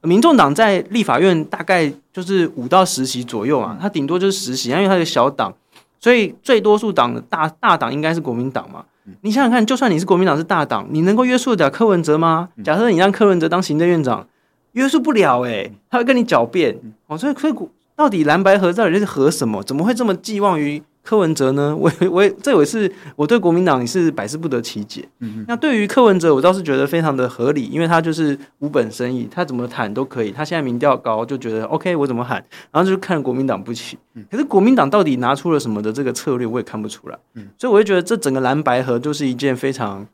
[0.00, 5.52] 民众党在立法院大概就是五到十席左右啊，他顶多就是十席，因为他是小党，
[6.00, 8.82] 所以最多数党的大大党应该是国民党嘛。
[9.20, 12.48] 你想想看，就算你是国民党是大党，你能够约束得了柯文哲吗？
[12.64, 14.26] 假设你让柯文哲当行政院长，
[14.72, 17.54] 约束不了哎、欸，他会跟你狡辩哦，所以所以。
[17.98, 19.60] 到底蓝白合到底是合什么？
[19.64, 21.74] 怎么会这么寄望于柯文哲呢？
[21.78, 25.08] 我我也这也是我对国民党也是百思不得其解。
[25.20, 30.30] 嗯那对于柯文哲，我倒是觉得非常的合理，因为他就是无本生意，他怎么喊都可以。
[30.30, 32.36] 他现在民调高，就觉得 OK，我怎么喊，
[32.70, 33.96] 然后就是看国民党不起。
[34.30, 37.18] 可是国民党到底拿出了什么的这个策略，我也看不出来。
[37.34, 40.06] 嗯，所以我就觉得这整个蓝白合就是一件非常，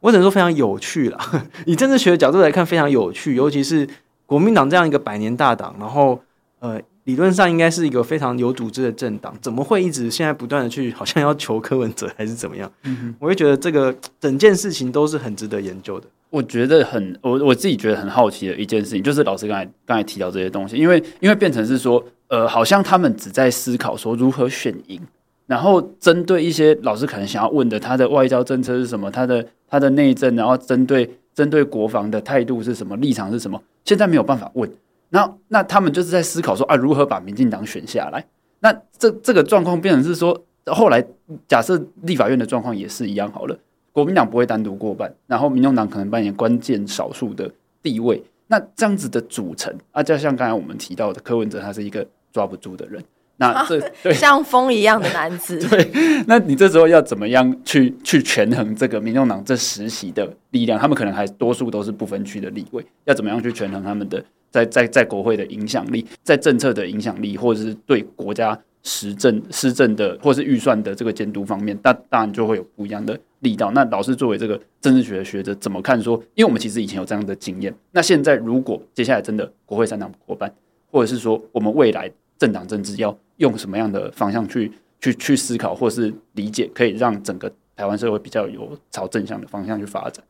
[0.00, 1.18] 我只能说非常有趣了。
[1.66, 3.86] 以政治学的角度来看，非常有趣，尤其是
[4.24, 6.20] 国民党这样一个百年大党，然后
[6.60, 6.80] 呃。
[7.08, 12.70] 理论上应该是一个非常有组织的政党，怎么会一直现在不断的去好像要求柯文哲还是怎么样？
[12.82, 16.06] 嗯哼，我会觉得这个整件事情都是很值得研究的。
[16.28, 25.00] 我觉得很我我自己觉得很好奇的一件事情，就是老师刚才刚才提到这些东西，因为因为变成是说，呃，好像他们只在思考说如何选赢，
[25.46, 34.70] 然后针对一些老师可能想要问的，他的外交政策是什么，他的他的内政，然后针对针对国防的态度是什么，立场是什么，现在没有办法问。
[35.10, 38.24] 那那他们就是在思考说啊，如何把民进党选下来？
[38.60, 41.04] 那这这个状况变成是说，后来
[41.46, 43.58] 假设立法院的状况也是一样好了，
[43.92, 47.50] 国民党不会单独过半，然后民众党可能扮演关键少数的
[47.82, 48.22] 地位。
[48.48, 53.02] 那这样子的组成啊，就像刚才我们提到的柯文哲，他是一个抓不住的人。
[53.38, 55.90] 那 这对像风一样的男子， 对，
[56.26, 60.78] 那你这时候要怎么样去去权衡这个民众党这十席的力量？
[60.78, 64.22] 他们可能还多数都是不分区的立委，要怎么样去权衡他们的？
[64.50, 73.70] 在在在国会的影响力，在政策的影响力，或者是对国家施政施政的，或是预算的这个监督方面，那当然就会有不一样的力道。
[73.72, 76.16] 那老师作为这个政治学的学者，怎么看说？
[76.34, 77.72] 因为我们其实以前有这样的经验。
[77.92, 80.50] 那现在如果接下来真的国会三党过半，
[80.90, 90.24] 或者是说我们未来政党政治要用什么样的方向去去去思考，或是理解，可以让整个台湾社会比较有朝正向的方向去发展。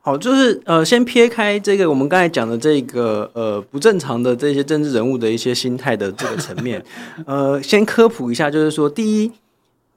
[0.00, 6.84] 好，就是呃，先撇开这个我们刚才讲的这个呃不正常的这些政治人物的一些心态的这个层面，
[7.24, 9.32] 呃，先科普一下，就是说，第一，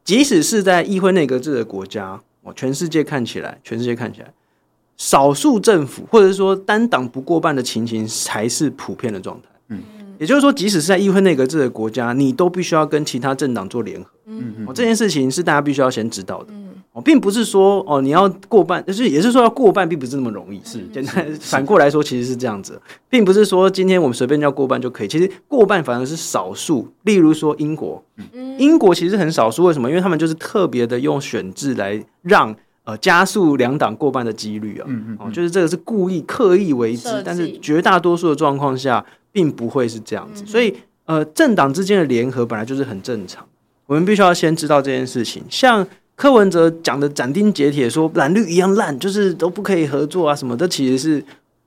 [0.06, 4.32] 即使是在议会内阁制的国家，哦，全世界看起来，全世界看起来，
[4.96, 9.50] 少数政府或者说单党不过半的情形才是普遍的状态。
[10.18, 14.10] 嗯，也就是说，即使是在议会内阁制的国家，你都必须要跟其他政党做联合。
[14.26, 16.66] 嗯嗯，哦，这件事情是大家必须要先知道的嗯。
[17.06, 20.60] 并不是说哦，你要过半，就是也是说要过半，并不是那么容易。
[20.66, 25.08] 是简单反过来说，其实是这样子，并不是说今天我们随便要过半就可以。
[25.08, 26.92] 其实过半反而是少数。
[27.04, 28.04] 例如说英国，
[28.58, 29.66] 英国其实很少数。
[29.66, 29.88] 为什么？
[29.88, 34.86] 因为他们就是特别的用选制来让呃加速两党过半的几率啊。
[34.90, 35.32] 嗯嗯。
[35.32, 39.06] 就是这个是故意刻意为之，但是绝大多数的状况下，
[39.38, 40.44] 并不会是这样子。
[40.48, 40.76] 所以
[41.06, 43.46] 呃，政党之间的联合本来就是很正常。
[43.86, 45.86] 我们必须要先知道这件事情，像。
[46.18, 51.24] 柯文哲讲的斩钉截铁说蓝绿一样烂，就是都不可以合作啊什么的，其实是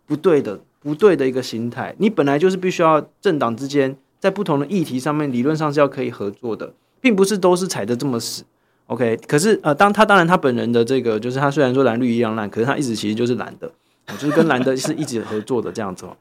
[0.08, 1.94] 不对的，不对的一个心态。
[1.98, 8.42] 你本来就是必须要政党之间在不同的议题上面理论上是要可以合作的，并不是都是踩得这么死。
[8.88, 13.70] OK，可是呃，当他当然他本人的这个就是他虽然说蓝绿一样烂，可是他一直其实就是蓝的，
[14.18, 16.16] 就是跟蓝的是一直合作的这样子哦。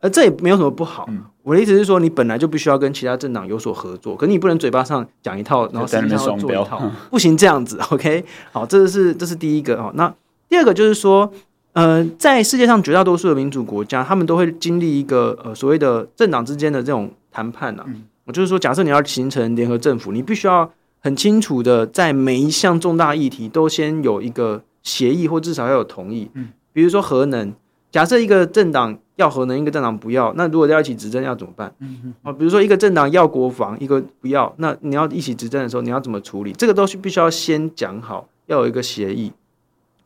[0.00, 1.08] 而这也没有什么不好。
[1.42, 6.80] 我的意思是说，你本来就必须要跟其他政党有所合作，可是你不能嘴巴上讲一套，然后实际上要做一套，
[7.10, 7.78] 不行这样子。
[7.90, 9.90] OK，好，这是这是第一个哦。
[9.94, 10.12] 那
[10.48, 11.30] 第二个就是说，
[11.72, 17.84] 呃，在世界上绝大多数的民主国家，他们都会经历一个呃所谓的政党之间的这种谈判呐。
[18.26, 20.70] 我就是说，假设你要形成联合政府，你必须要
[21.00, 26.30] 很清楚的在每一项重大议题都先有一个协议，或至少要有同意。
[26.34, 27.52] 嗯，比如说核能，
[27.90, 28.98] 假设一个政党。
[29.16, 31.70] 要核能，一个政党不要，那如果要一起执政要怎么办？
[31.80, 36.54] 嗯哦，比如说一个政党要国防，一个不要，那你要一起执政的时候，你要怎么处理？
[36.54, 39.30] 这个都是必须要先讲好，要有一个协议。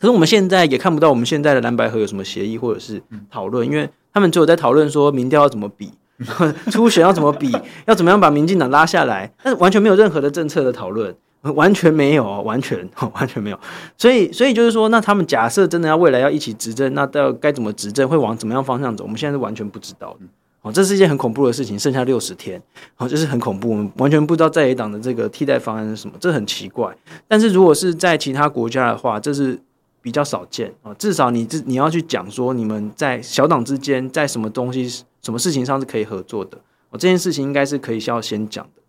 [0.01, 5.93] 可是我们现在也看不到我们现在的蓝白合有什么协议或者是讨论，因为他们只有在讨论说民调要怎么比，
[6.73, 7.57] 初选要怎么比，
[7.87, 11.15] 要怎么样把民进党拉下来，但是完全没有任何的政策的讨论。
[11.53, 13.59] 完全没有，完全 完全没有，
[13.99, 19.05] 所以所以就是说，那他们假设真的要未来要一起执政，那到该怎么执政，会往怎么样方向走？
[19.05, 20.27] 我们现在是完全不知道的。
[20.63, 22.59] 哦，这是一件很恐怖的事情，剩下六十天，
[22.97, 26.91] 哦，这是很恐怖，我们完全不知道在野党的这个替代方案是什么，这很奇怪。
[27.29, 29.61] 但是如果是在其他国家的话，这是
[30.01, 30.95] 比较少见啊。
[30.95, 34.89] 至少你这你要去讲说，你们在小党之间，在什么东西、
[35.21, 36.57] 什么事情上是可以合作的。
[36.89, 38.81] 哦，这件事情应该是可以需要先讲的。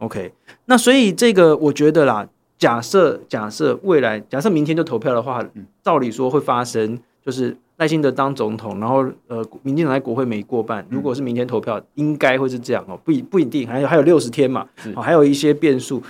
[0.00, 0.32] OK，
[0.64, 2.28] 那所以这个我觉得啦，
[2.58, 5.42] 假设假设未来假设明天就投票的话，
[5.82, 10.86] 照理说会发生，就是赖清德当总统，然后呃，民进党在国会没过半。
[10.90, 16.02] 如果是明天投票，应该会是这样哦，不一不一定，还有还有六十天嘛，哦，还有一些变数。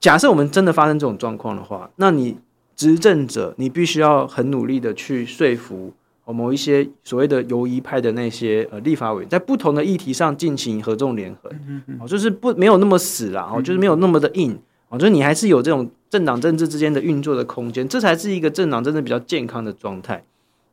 [0.00, 2.36] 假设我们真的发生这种状况的话，那你
[2.76, 5.92] 执政者，你必须要很努力的去说服。
[6.32, 11.50] 某一些所谓的游移派的那些呃立法委员，在不同的议题上进行合纵联合，
[12.00, 14.58] 哦，就是不没有那么死啦，哦，就是没有那么的硬，
[14.88, 20.24] 哦，就是你还是有这种政党政治之间的运作的空间，这才是一个政党真的比较健康的状态。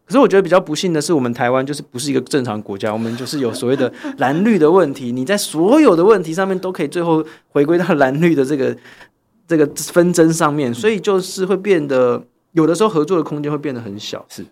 [0.05, 8.77] 可是我觉得比较不幸的是，我们台湾就是不是一个正常国家，我们就是有所谓的蓝绿的问题，你在所有的问题上面都可以最后回归到蓝绿的这个
[9.47, 14.23] 这个纷争上面，所以就是会变得有的时候合作的空间会变得很小。
[14.29, 14.45] 是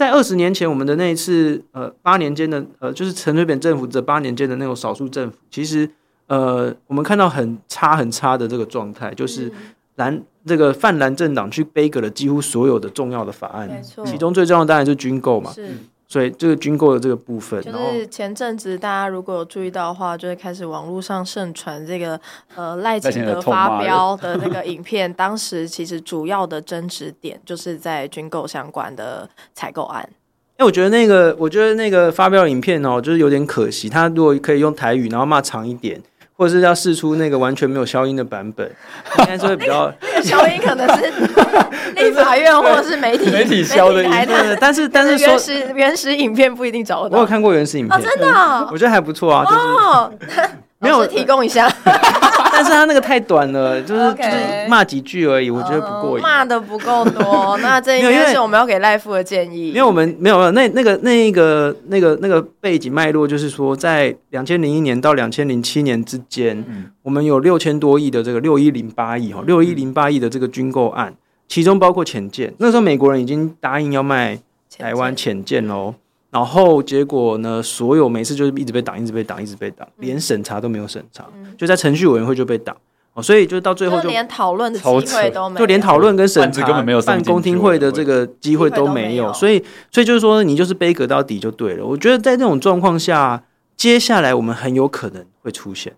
[0.00, 5.90] 在二十年前，我们的那一次呃八年间的呃就是陈水扁政府这八年间的那种少数政府，其实
[6.26, 9.52] 呃我们看到很差很差的这个状态，就是。
[9.96, 15.68] 蓝这个泛蓝政党去背革了几乎所有的重要的法案，其中最重要的当然是军购嘛，是，
[16.12, 22.20] 所以这个军购的这个部分，就是前阵子大家如果有注意到的话，就会开始网络上盛传这个
[22.56, 30.10] 呃赖清德发飙的那个影片，当时其实主要的争执点就是在军购相关的采购案。
[30.56, 36.02] 哎，我觉得那个，我觉得那个发飙影片哦，就是有点可惜，他如果可以用台语，然后骂长一点。
[36.40, 38.66] 或者是要试出那个完全没有消音的版本，
[39.20, 41.12] 应该是会比较那个消音可能是
[41.94, 44.10] 立法院或者是媒体媒体消的音，
[44.58, 47.16] 但是但是原始原始影片不一定找得到。
[47.18, 50.40] 我有看过原始影片，哦，真的，我觉得还不错啊，就是
[50.80, 51.70] 没有提供一下。
[52.52, 56.22] 但是他那个太短了， 就是就是骂几句而已，我觉得不过瘾。
[56.22, 59.68] 骂的不够多， 那这应该是我们要给赖副的建议。
[59.68, 66.62] 因为我们没有没有那那个那一个那个那个背景脉络，就是说在两千零一年到两千零七年之间，
[67.02, 71.14] 我们有六千多亿的这个六一零八亿哈，六一零八亿的这个军购案，
[71.48, 72.52] 其中包括潜舰。
[72.58, 74.38] 那时候美国人已经答应要卖
[74.76, 75.94] 台湾潜舰喽。
[76.30, 77.60] 然后结果呢？
[77.60, 82.76] 所有每次就是一直被挡，一直被挡，一直被挡，连审查都没有审查，嗯、就在程序委员会就被挡
[83.14, 83.20] 哦。
[83.20, 89.32] 所以就到最后就，就连讨论的机会都没有，就连讨论跟审查根本没有办公听会的这个机会都没有。
[89.32, 89.60] 所以，
[89.90, 91.84] 所以就是说，你就是杯葛到底就对了。
[91.84, 93.42] 我觉得在这种状况下，
[93.76, 95.92] 接下来我们很有可能会出现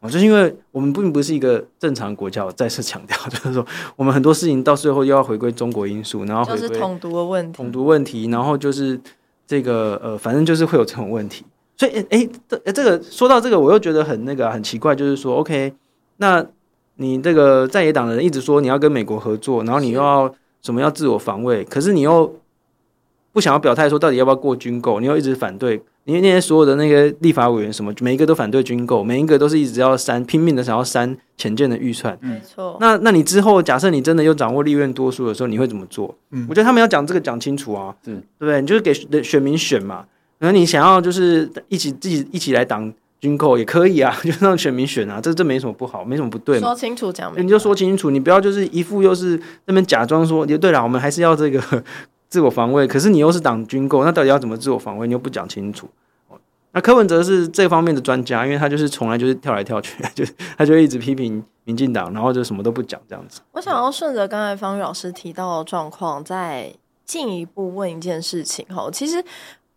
[0.00, 2.44] 哦，就是因为我们并不是一个正常国家。
[2.44, 3.66] 我再次强调， 就是说
[3.96, 9.00] 我们很多事情到最后又要回归中国因素，然后回归就是统独的问题，统独问题，然后就是。
[9.50, 11.44] 这个呃，反正就是会有这种问题，
[11.76, 15.74] 所以哎，这这个说到这个，我又觉得很那个很奇怪，就是说，OK，
[16.18, 16.46] 那
[16.94, 20.32] 你这个在野党的人一直说你要跟美国合作，然后你又要
[20.62, 22.32] 什么要自我防卫，可是你又
[23.32, 32.76] 不想要表态说到底要不要过军购，你又一直反对，因为那些所有的那个立法委员什么，每一个都反对军购，每一个都是一直要删，拼命的想要删潜舰的预算，没错。
[32.80, 36.14] 那那你之后假设你真的又掌握立院多数的时候，你会怎么做？
[36.30, 38.60] 嗯，我觉得他们要讲这个讲清楚啊，是，对不对？
[38.60, 40.04] 你就是给选民选嘛。
[40.38, 42.90] 然后你想要就是一起自己一起来挡
[43.20, 46.68] 军购也可以啊， 就让选民选啊，这这没什么不好，没什么不对嘛。
[46.68, 51.60] 说清楚讲，你就说清楚，你不要就是一副又是那边假装说，你对了，我们还是要这个
[52.30, 55.06] 自我防卫，可是你又是党军购，那到底要怎么自我防卫？
[55.06, 55.90] 你又不讲清楚。
[56.72, 60.24] 那柯文哲是这方面的专家，因为他就是从来就是跳来跳去，就
[60.56, 63.40] 他就一直批评民进党，然后就什么都不讲这样子。
[63.50, 66.72] 我想要顺着刚才方宇老师提到的状况，再
[67.04, 68.88] 进一步问一件事情哈。
[68.92, 69.20] 其实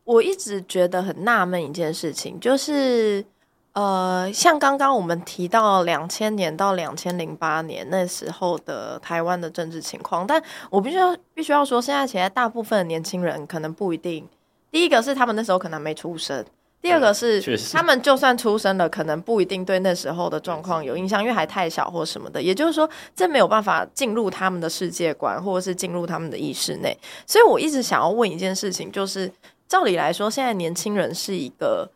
[0.04, 3.26] 我一直觉得很纳闷一件事情，就是
[3.74, 14.28] 呃，像刚刚我们提到两千年到两千零八年那时候的台湾的政治情况，但我必须要必须要说，现在其实大部分的年轻人可能不一定。
[14.72, 16.46] 第一个是他们那时候可能没出生。
[16.82, 22.42] 第二个是，他们就算出生了，可能不一定对那时候的状况有印象，因为还太小或什么的。
[22.42, 26.96] 也就是说，这没有办法进入他们的世界观，或者是进入他们的意识内。
[27.26, 29.32] 所以我一直想要问一件事情，就是
[29.66, 31.90] 照理来说，现在年轻人是一个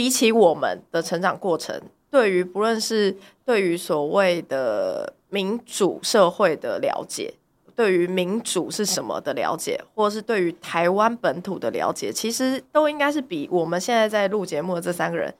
[0.00, 1.78] 比起我们的成长过程，
[2.10, 7.34] 对于不论是对于所谓的民主社会的了解。
[7.76, 15.34] 对于民主是什么的了解，或者是对于台湾本土的了解，其实都应该是比我们现在在录节目的这三个人，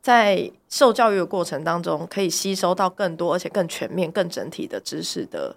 [0.00, 5.56] 在受教育的过程当中，可以吸收到更多而且更全面、更整体的知识的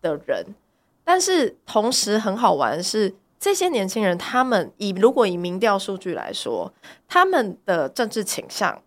[0.00, 0.46] 的人。
[1.02, 3.12] 但是同时很好玩的是，
[3.42, 6.72] 这些年轻人他们以如果以民调数据来说，
[7.08, 8.80] 他们的政治倾向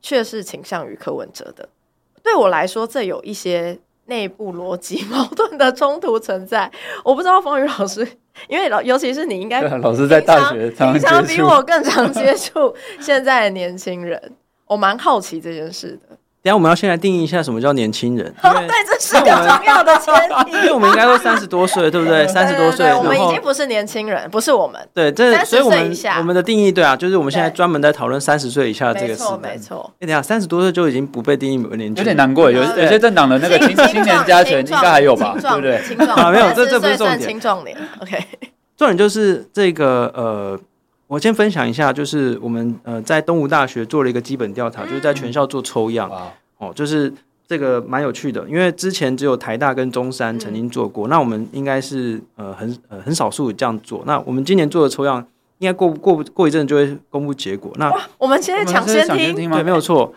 [0.00, 1.68] 却是倾向于柯文哲的。
[2.22, 3.78] 对我来说，这有一些。
[4.06, 6.68] 内部逻辑矛盾的冲突存在，
[7.04, 8.04] 我不知道方宇老师，
[8.48, 14.20] 因为老尤其是你应该 老师在大学常平常比我更常接触现在的年轻人，
[14.66, 16.18] 我蛮好奇这件事的。
[16.42, 18.50] 等下我们要先来定义一下什么叫年轻人， 对，
[18.86, 20.14] 这是个重要的前
[20.46, 20.52] 提。
[20.56, 22.26] 因为我们应该都三十多岁，对不对？
[22.28, 24.80] 三十多岁，我们已经不是年轻人，不是我们。
[24.94, 29.50] 对，这所以我们我们的定义对啊，就是我们现在专门在讨论三十岁以下的这个时代。
[29.52, 32.50] 没错，哎，等下三十多岁就已经不被定义为年轻，有点难过。
[32.50, 35.36] 有有些政党的那个青青年加权应该还有吧？
[35.38, 36.06] 对不对？
[36.06, 37.20] 啊，没有，这这不是重点。
[37.20, 38.18] 青壮年，OK。
[38.78, 40.58] 重点就是这个呃，
[41.10, 46.08] 我先分享一下，就是我们呃在东吴大学做了一个基本调查，就是在全校做抽样。
[46.58, 47.12] 哦，就是
[47.48, 54.04] 这个蛮有趣的，因为之前只有台大跟中山曾经做过，嗯、那我们应该是呃很呃很少数这样做。
[54.06, 55.18] 那我们今年做的抽样，
[55.58, 57.72] 应该过过过一阵就会公布结果。
[57.74, 60.14] 那我们现在抢先听，听对，没有错。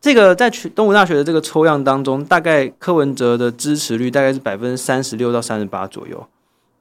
[0.00, 6.26] 这个在东吴大学的这个抽样当中，大概柯文哲的支持率大概是百分之三十六到三十八左右，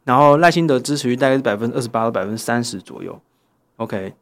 [0.05, 3.19] 然后赖清德支持率大概是百分之二十八到百分之三十左右。
[3.75, 4.13] OK，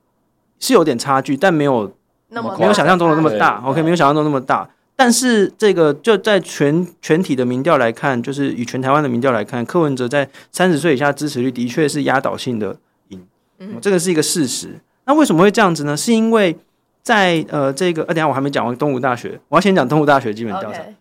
[0.57, 1.93] 是有点差距，但没有
[2.29, 3.61] 那么没有想象中的那么大。
[3.63, 4.67] OK，没有想象中那么大。
[4.95, 12.77] 但是这个就在全全体的民调来看，就是以全台湾的民调来看，柯文哲在三十岁以下支持率的确是压倒性的
[13.09, 13.25] 赢，
[13.59, 14.79] 嗯，这个是一个事实。
[15.05, 15.97] 那为什么会这样子呢？
[15.97, 16.55] 是因为
[17.01, 20.79] 在呃这个，呃、啊，等下我还没讲完东吴大学，我要先讲东吴大学基本调查。
[20.79, 20.95] Okay.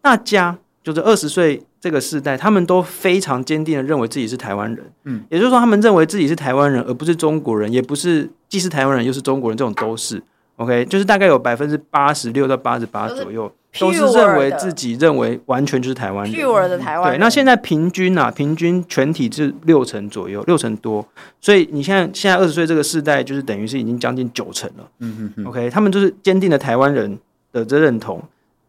[0.00, 10.22] 大家就是二十岁这个世代，他们都非常坚定的认为自己是台湾人，嗯，也就是说他们认为自己是台湾人，而不是中国人，也不是既是台湾人又是中国人，这种都是。
[10.56, 17.10] OK，就是大概有百分之八十六到八十八左右，都是认为自己认为完全就是台湾人，pure 的台湾。
[17.10, 21.04] 对，那现在平均啊，平均全体是六成左右，六成多。
[21.40, 24.88] 所以你现在现在二十岁这个世代，就是等于是已经将近九成了。
[25.00, 25.46] 嗯嗯嗯。
[25.46, 27.18] OK，他们就是坚定的台湾人
[27.50, 28.22] 的这认同，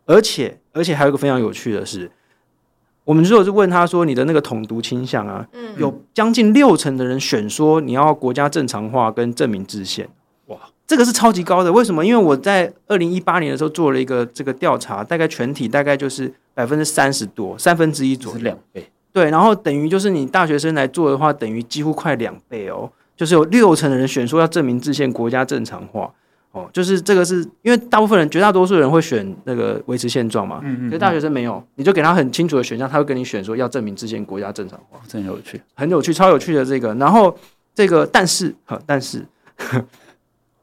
[0.06, 2.10] 而且而且还有一个非常有趣的是，
[3.06, 10.08] 我们如果是问他说你的那个统独倾向啊，嗯，有将近六成的人选说你要国家正常化跟正名制宪。
[10.86, 12.06] 这个是超级高的，为什么？
[12.06, 18.86] 因为我在二零一八年的时候做了一个这个调查，大概全体大概就是百分之三十多，三分之一左右，两倍。
[19.14, 26.12] 对，然后等于就是你大学生来做的话，等于几乎快两倍哦，就是有六成的人选说要正名制宪，国家正常化
[26.54, 37.38] 哦，就是这个是因为大部分人，绝大多数人会选那个维持现状嘛，嗯嗯，可是大学生没有，你就给他很清楚的选项，他会跟你选说要证明之前，国家正常化，真有趣，很有趣，超有趣的这个，然后
[37.76, 39.26] 这个但是哈，但是。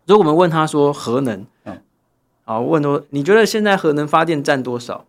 [0.07, 1.81] 如果我们问他说核能，嗯，
[2.45, 5.05] 好，问说你觉得现在核能发电占多少？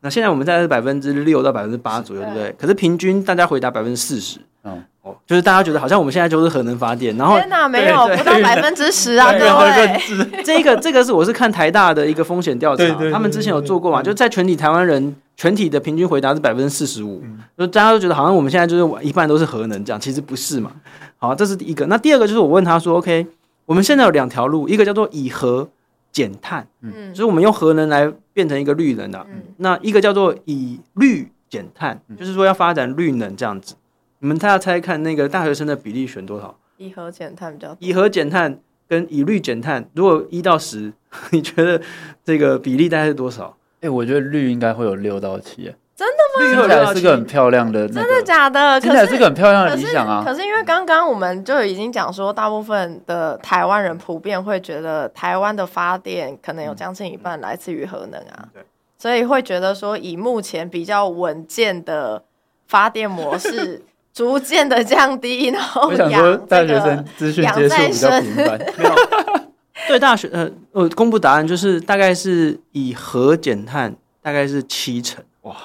[0.00, 2.52] 那现在我们在是百分之六到百分之八左右，对不对？
[2.56, 17.22] 可是平均大家回答百分之四十，嗯，哦，就是大家觉得好像我们现在就是核能发电，然后天哪，没有不到百分之十啊，各位，这个这个是我是看台大的一个风险调查，他们之前有做过嘛，就在全体台湾人全体的平均回答是百分之四十五，
[17.58, 20.70] 就大家都觉得好像我们现在就是一半都是核能这样，其实不是嘛。
[21.18, 21.86] 好，这是第一个。
[21.86, 23.26] 那第二个就是我问他说，OK。
[23.64, 25.68] 我们现在有两条路，一个叫做以核
[26.10, 33.76] 减碳，嗯，就是我们用核能来变成一个绿能的，嗯，那一个叫做以绿减碳，嗯，就是说要发展绿能这样子。
[34.22, 36.56] 你们大家猜看，那个大学生的比例选多少？
[36.76, 37.76] 以核减碳比较多。
[37.80, 38.56] 以核减碳
[38.88, 40.92] 跟以绿减碳，如果一到十，
[41.32, 41.82] 你觉得
[42.24, 43.56] 这个比例大概是多少？
[43.80, 45.74] 哎，我觉得绿应该会有六到七。
[45.96, 46.54] 真的吗？
[46.54, 48.80] 听起来是个很漂亮的，真的假的？
[48.80, 50.22] 听起来是个很漂亮的理想啊。
[50.24, 58.48] 可是因为刚刚我们就已经讲说，大部分的台湾人普遍会觉得，台湾的发电可能有将近一半来自于核能啊，
[58.96, 62.22] 所以会觉得说，以目前比较稳健的
[62.68, 68.58] 发电模式，逐渐的降低，然后我想说，大学生资讯接触比较频繁。
[68.76, 68.94] 没有，
[69.88, 75.56] 对大学呃呃，公布答案就是大概是以核减碳，大概是七成哇。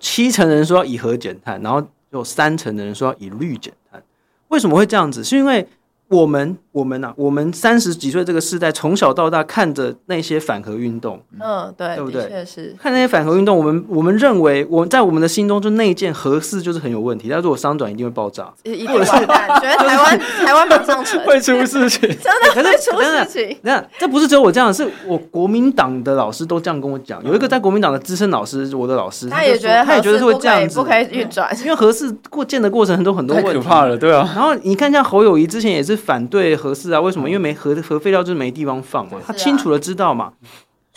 [0.00, 4.02] 七成的人说要以核减碳，然后有三成的人说要以绿减碳。
[4.48, 5.22] 为什么会这样子？
[5.22, 5.66] 是因为
[6.08, 12.28] 我们我们呐、啊，我们三十几岁这个世代，从小到大看着那些反核运动，嗯，对，对不对？
[12.28, 17.28] 确实，看那些反核运动，我们我们认为，我在我们的心中，就那件核四就是很有问题。
[17.30, 19.48] 但如果商转，一定会爆炸，一定完蛋。
[19.60, 23.56] 觉得台湾台湾马上沉，会出事情， 真的会出事情。
[23.62, 27.24] 那这不是只有我这样，是我国民党的老师都这样跟我讲。
[27.24, 34.30] 有一个在国民党的资深老师，我的老师，他也觉得，他也觉得是会这样子，不可以运转，因为核四过建的过程很多很多问题，太可怕了，对啊。
[34.34, 36.74] 然后你看，像侯友谊之前也是反对核。
[36.74, 37.28] 四啊，为什么？
[37.28, 39.18] 因为没核核废料就是没地方放嘛。
[39.26, 40.32] 他清楚的知道嘛。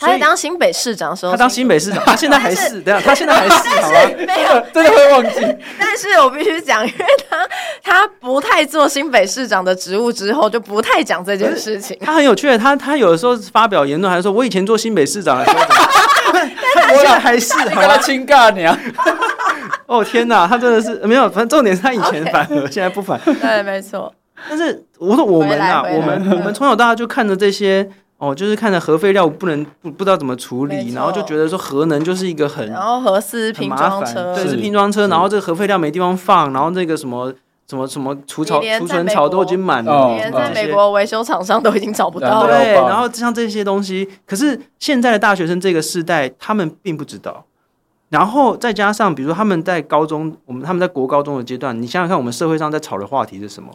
[0.00, 3.98] 他在当新北市长的时候，他当新北市长，他现在还是，等下他现在还是，好吗？
[4.26, 5.40] 没有，真的会忘记。
[5.76, 7.48] 但是我必须讲，因为他
[7.82, 11.98] 他不太做新北市长的职务之后，就不太讲这件事情。
[12.00, 15.64] 他很有趣，他他有的时候发表言论，还说我以前做新北市长的时候，
[16.80, 17.98] 他现在还是，好吧？
[17.98, 18.78] 亲尬娘。
[19.86, 23.18] 哦天哪，他真的是没有，反正重点是他以前反核，现在不反。
[23.24, 24.14] 对，没错。
[24.48, 37.32] 但是我说我们啊，我们我们从小到大就看着这些哦，就是看着核废料不能不不知道怎么处理，然后就觉得说核能就是一个很然后核是拼装车，对，是拼装车，然后这个核废料没地方放，然后那个什么
[37.68, 42.58] 什么什么储槽储存槽都已经满了，连在美国维修厂商都已经找不到了。
[42.58, 47.44] 对，然后像这些东西，可是现在的大学生这个世代，他们并不知道。
[48.10, 53.70] 然后再加上，比如说他们在高中，我们他们在国高中的阶段，你想想看，我们社会上在吵的话题是什么？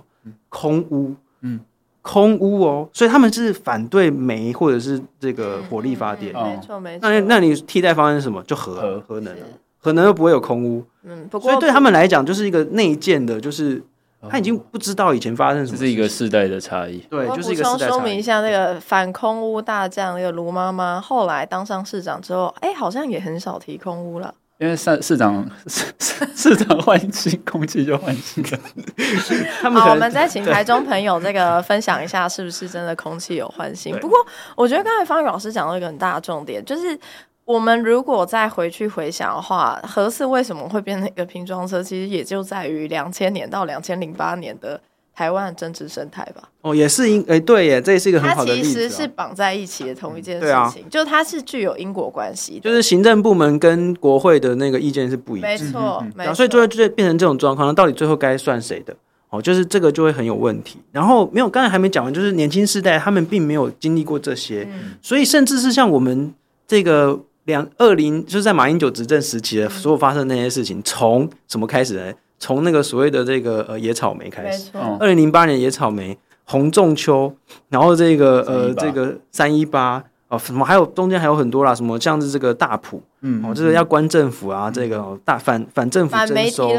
[0.49, 1.59] 空屋，嗯，
[2.01, 6.33] 空屋哦，所以他们是反对煤或者是这个火力发电。
[6.33, 7.09] 没错没错。
[7.09, 8.41] 那那你替代方案是什么？
[8.43, 9.35] 就核核核能，
[9.79, 10.83] 核能又不会有空屋。
[11.03, 13.83] 嗯，不过所以对他们来讲，就是一个内建的，就是
[14.29, 15.77] 他已经不知道以前发生什么。
[15.77, 16.97] 这是一个世代的差异。
[17.09, 17.89] 对，就是一个世代差异。
[17.89, 24.33] 说明一下，那个反空屋大战那个卢妈妈，后来当上市长之后，哎，好像也很少提空屋了。
[24.59, 25.85] 因为市市长市
[26.35, 28.59] 市长换新，空气就换新了。
[29.61, 33.93] 他们好，我们再请台中朋友这个分享一下，是不是真的空气有换新？
[33.97, 34.17] 不过，
[34.55, 36.97] 我觉得刚才方宇老师讲到一个很大的重点，就是
[37.45, 41.83] 我们如果再回去回想的话，核四为什么会变成一个拼装车？
[41.83, 44.79] 其实也就在于两千年到两千零八年的。
[45.15, 48.73] 台湾的政治生态吧，哦，也是因哎、欸，对耶，这也是一个很好的例子、啊。
[48.73, 52.59] 它其实是绑在一起的同一件事情，嗯啊、就它是具有因果关系。
[52.59, 56.33] 就是行政部门跟国会的那个意见是不一致，没错，没错。
[56.33, 58.95] 所以就会就会变成这种状况，那到底最后该算谁的？
[59.29, 60.79] 哦，就是这个就会很有问题。
[60.91, 66.33] 然后没有，刚才还没讲完，就是年轻世代他们并没有经历过这些，嗯、所以甚至是像我们
[66.65, 72.13] 这个两二零，就是在马英九执政时期的所有发生的那些事情，从什么开始呢？
[72.39, 74.69] 从那个所谓的这个呃野草莓开始，
[74.99, 77.33] 二零零八年野草莓洪仲秋，
[77.69, 86.69] 然后这个呃这个三一八哦什么还有中间还有很多啦，什么像是这个大埔，嗯哦这个要关政府啊，这个大反反政府征收。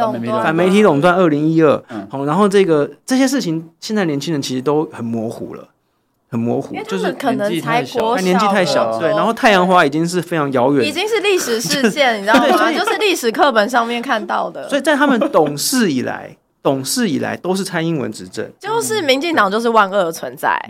[0.42, 5.68] 反媒体垄断二零一二，好然后这个这些事情现在年轻人其实都很模糊了。
[6.34, 9.08] 很模糊，就是可能才国小，年纪太小，对。
[9.10, 12.72] 然后太阳花已经是非常遥远，已经是历史事件，你知道吗？
[12.72, 14.68] 就是历史课本上面看到的。
[14.68, 20.60] 所以在他们懂事以来，懂事以来都是蔡英文执政，就是民进党就是万恶的存在。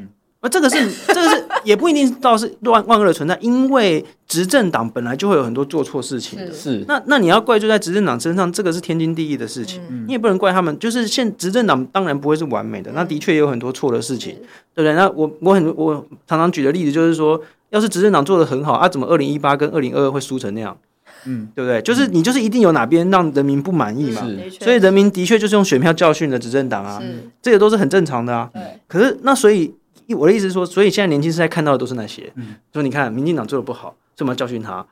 [0.44, 0.76] 而这个是，
[1.08, 6.52] 这个是也不一定到是万万恶的存在，因为执政党本来就会有很多做错事情的。
[6.52, 9.80] 是，那那你要怪罪在执政党身上，这个是天经地义的事情。
[9.88, 14.92] 嗯、你也不能怪他们，就是现执政党当然不会是完美的，那的确也有很多错的事情，嗯、对不对？
[14.92, 17.40] 那我我很我常常举的例子就是说，
[17.70, 20.76] 要是执政党做的很好啊，怎么二零一八跟二零二二会输成那样？
[21.24, 21.80] 嗯，对不对？
[21.80, 28.50] 就是你就是一定有哪边让人民不满意嘛，是所以人民的确就是用选票教训的执政党啊，是这个都是很正常的啊。
[28.52, 29.72] 对可是那所以。
[30.12, 34.84] 我的意思是说，所以现在年轻世代看到的都是那些，嗯，说你看民进党做的不好，所以我们要教训他。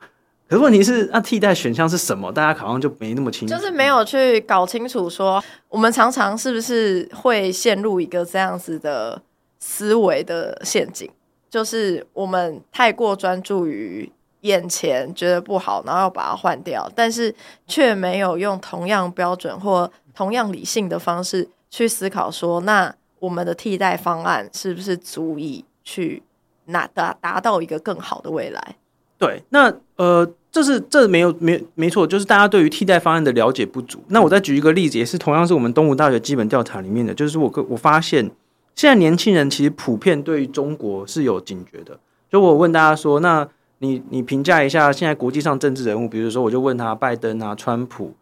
[0.47, 2.31] 可是问题是，那替代选项是什么？
[2.31, 5.09] 大家好像就没那么清楚，就是没有去搞清楚。
[5.09, 9.21] 说我们常常是不是会陷入一个这样子的
[9.59, 11.09] 思维的陷阱？
[11.49, 14.11] 就是我们太过专注于
[14.41, 17.33] 眼前，觉得不好，然后要把它换掉，但是
[17.67, 22.93] 却没有用同样标准或同样理性的方式去思考说那。
[23.23, 26.21] 我们的替代方案是不是足以去
[26.65, 28.75] 拿达达到一个更好的未来？
[29.17, 34.03] 对，那呃，这是这没有没没错，就是大家对于替代方案的了解不足。
[34.09, 38.29] 那我再举一个例子，也是同样是我们东吴大学基本调查里面的，就是我我发现
[38.75, 41.97] 现在年轻人其实普遍对于中国是有警觉的。
[42.29, 43.47] 就我问大家说，那
[43.77, 48.13] 你你评价一下现在国际上政治人物，比如说我就问他拜登啊、川普、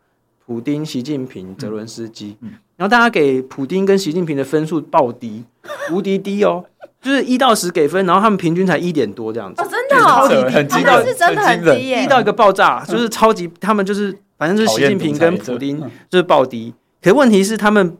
[0.45, 2.37] 普丁、习近平、泽伦斯基。
[2.41, 5.43] 嗯嗯然后大家给普丁跟习近平的分数爆低，
[5.93, 6.65] 无敌低哦，
[6.99, 9.61] 就是一到十给分，然后他们平均才一点多这样子。
[9.61, 15.79] 哦，真的，超级低，低到是真的很低耶，低到一个爆炸，就是超级，他们就是反正就是习近平跟普丁
[16.09, 16.73] 就是爆低。
[17.03, 17.95] 可是问题是他们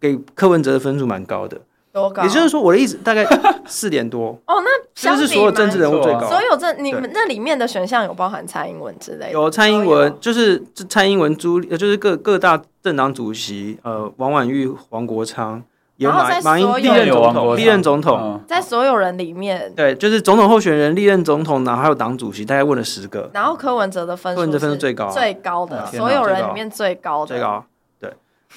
[0.00, 1.60] 给柯文哲的分数蛮高的。
[1.92, 2.22] 多高？
[2.22, 3.24] 也就是说，我的意思大概
[3.66, 4.54] 四点多哦。
[4.62, 9.32] 那就是所有政治人物最高，所有这你们那里面的选项有包含蔡英文之类的？
[9.32, 15.62] 有蔡英文，就是蔡英文朱，就是各各大政党主席，呃，王婉玉、黄国昌，
[15.96, 23.28] 有马马英历任总统，历任总统，在所有人里面，对，就是总统候选人、历任总统，然后还有党主席，大概问了十个。
[23.32, 27.64] 然后柯文哲的分数，柯文哲分数最高，最高的所有人里面最高的，最高。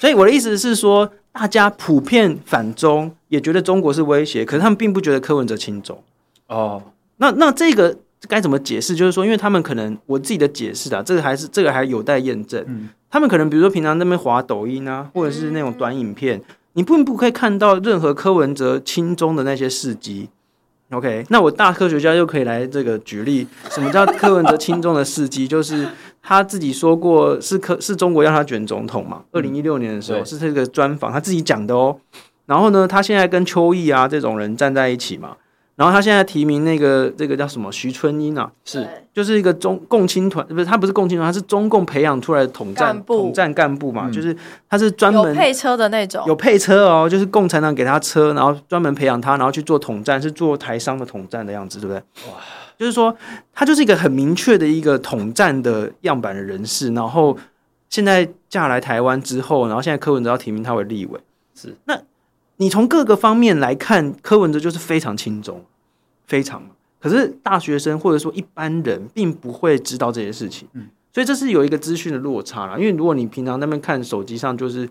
[0.00, 1.10] 所以我的意思是说。
[1.38, 6.02] 大家普遍反中，也觉得中国是威胁，可是他们并不觉得柯文哲亲中。
[6.46, 6.82] 哦，
[7.18, 7.94] 那那这个
[8.26, 8.96] 该怎么解释？
[8.96, 12.64] 就是说，因为他们可能我自己的解释啊，这个还是这个还有待验证。
[12.66, 16.40] 嗯，他们可能比如说平常那边滑抖音啊，或者是那种短影片，
[16.72, 20.30] 你并不可以看到任何柯文哲亲中的那些事迹。
[20.90, 25.46] OK，那我大科学家又可以来这个举例，什么叫柯文哲亲中的事迹？
[25.46, 25.86] 就是
[26.28, 29.22] 他自己说过是可是中国要他选总统嘛？
[29.30, 31.96] 二零一六年的时候是这个专访，他自己讲的哦。
[32.46, 35.36] 然后呢，他现在跟邱毅啊这种人站在一起嘛。
[35.76, 44.34] 然后他现在提名那个这个叫什么徐春英啊，是就是一个中共青团，不是他不是共青团，他是中共培养出来的统战统战干部嘛，就是
[44.70, 51.98] 他是专门有配车的那种，有配车哦，就是共产党给他车，然后专门培养他，然后去做统战，是做台商的统战的样子，对不对？
[52.32, 52.38] 哇，
[52.78, 53.16] 就是说
[53.52, 57.36] 他就是一个很明确的一个统战的样板的人士，然后
[57.88, 61.20] 现在嫁来台湾之后，然后现在柯文哲要提名他为立委，
[61.54, 62.00] 是那。
[62.58, 65.62] 你从各个方面来看，柯文哲就是非常亲中，
[66.26, 66.62] 非常。
[66.98, 72.78] 可是大学生或者说一般人并不会知道这些事情，嗯，所以这是有一个资讯的落差啦。
[72.78, 74.88] 因为如果你平常那边看手机上就是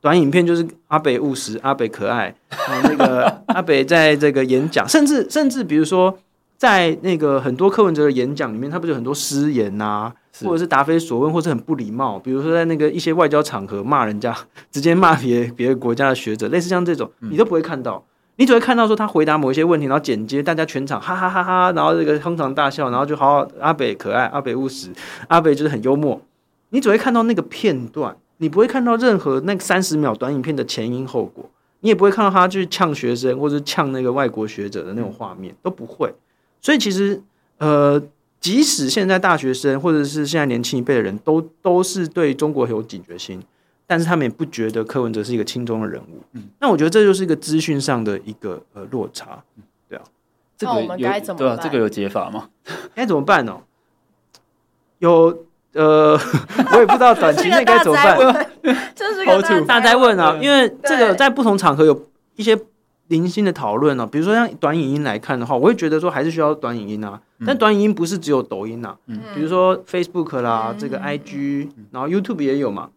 [0.00, 6.16] 短影片，就是阿北务实、阿北可爱，然后那个阿北在这个演讲，甚至甚至比如说
[6.60, 14.36] 在那个很多柯文哲的演讲里面，他不是有很多失言呐、啊，或者是答非所问，或者很不礼貌，比如说在那个一些外交场合骂人家，
[14.70, 18.04] 直接骂别别的国家的学者，类似像这种，你都不会看到。
[18.36, 24.90] 你只会看到说他回答某一些问题，然后剪接，大家全场哈哈哈哈，然后这个哄堂大笑，然后就好好阿北可爱，阿北务实，
[25.28, 26.20] 阿北就是很幽默。
[26.68, 31.48] 你只会看到那个片段，你不会看到任何那三十秒短影片的前因后果，
[31.80, 36.12] 你也不会看到他去呛学生或者呛那个外国学者的那种画面，都不会。
[36.60, 37.22] 所以其实
[37.58, 38.02] 呃，
[38.40, 43.42] 即使现在大学生或者是现在年轻一辈的人都都是对中国有警觉心。
[43.86, 49.42] 但是他们也不觉得柯文哲是一个轻中的人物，嗯，那我觉得这就是一个资讯上的一个呃落差，
[49.88, 50.04] 对啊，
[50.56, 51.48] 这个我们该怎么办？
[51.48, 52.50] 对啊，这个有解法吗？
[52.94, 53.60] 该怎么办呢？
[55.00, 56.12] 有呃，
[56.72, 58.48] 我也不知道短期内该怎么办，
[58.94, 62.56] 这是个大灾问啊，因为这个在不同场合有一些
[63.10, 72.90] 零星的讨论呢，比如说像短影音来看的话，我会觉得说还是需要短影音啊，但短影音不是只有抖音啊，嗯，比如说 Facebook 啦，这个 IG，然后 YouTube 也有嘛。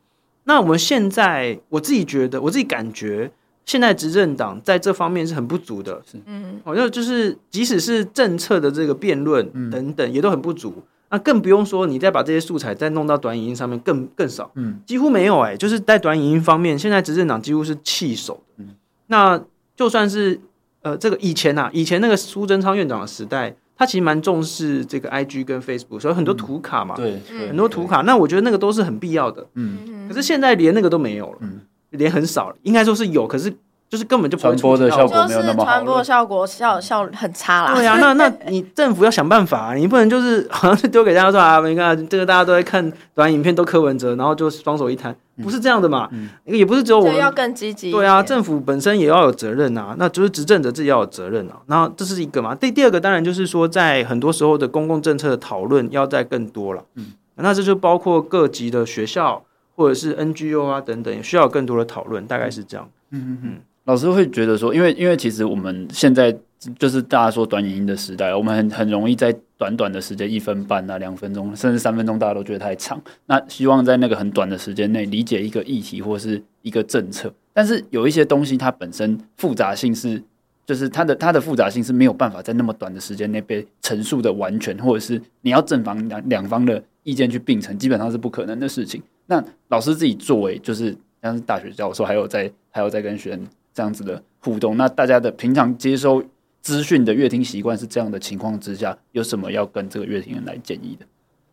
[0.45, 3.31] 那我们现在，我自己觉得，我自己感觉，
[3.65, 6.01] 现在执政党在这方面是很不足的。
[6.05, 10.83] 是，嗯，好像就是，即使是政策的这个辩论等等，也都很不足。
[11.09, 15.39] 那更不用说，你再把这些素材再弄到短影音上面，更更少，嗯，几乎没有。
[15.39, 18.43] 哎，就是在短影音方面，现在执政党几乎是弃守。
[18.57, 18.69] 嗯，
[19.07, 19.41] 那
[19.75, 20.39] 就算是
[20.81, 23.55] 呃，这个以前呐，以前那个苏贞昌院长的时代。
[23.75, 28.01] 他其实蛮重视这个 IG 跟 Facebook，所以很多图卡嘛，对，很多图卡。
[28.01, 30.07] 那我觉得那个都是很必要的，嗯。
[30.07, 31.59] 可是现在连那个都没有了，嗯，
[31.89, 33.51] 连很少，应该说是有，可是
[33.93, 37.75] 就是根本就传播的效果没有那么好，传播的效果效效很差啦。
[37.75, 45.15] 对啊，那那你政府要想办法， 你不能就是好像是丢给大家说啊，你看这个大家都在看短影片，都柯文哲，然后就双手一摊。
[45.43, 47.91] 不是这样的嘛，嗯、也不是只有我们要更积极。
[47.91, 51.61] 对啊，政府本身也要有责任啊，那就是执政者自己要有责任啊。
[51.67, 56.83] 然后这是一个嘛，第第二个当然就是说，在很多时候的公共政策的讨论要再更多了。
[56.95, 59.43] 嗯，那这就包括各级的学校
[59.75, 62.89] 或者是 NGO 啊等等，也需要更多的讨论，大概是这样。
[63.09, 66.37] 嗯嗯嗯，老师会觉得说，因为因为其实我们现在。
[66.79, 72.97] 就是大家说短影音的时代，我们很很容易在短短的时间，一分半啊、两分钟，甚至三分钟，大家都觉得太长。
[73.25, 80.23] 那希望在那个很短的时间内理解一个议题或是一个政策，但是有一些东西它本身复杂性是，
[80.65, 89.03] 就是它的它的复杂性是没有办法在那么短的时间内被陈述的完全，或者是你要正反两两方的意见去并存，基本上是不可能的事情。
[89.25, 96.23] 那老师自己作为就是像是大学教授，还有在还有在跟学生这样子的互动，那大家的平常接收。
[96.61, 101.05] 资讯的阅听习惯是这样的情况之下，有什么要跟这个阅听人来建议的？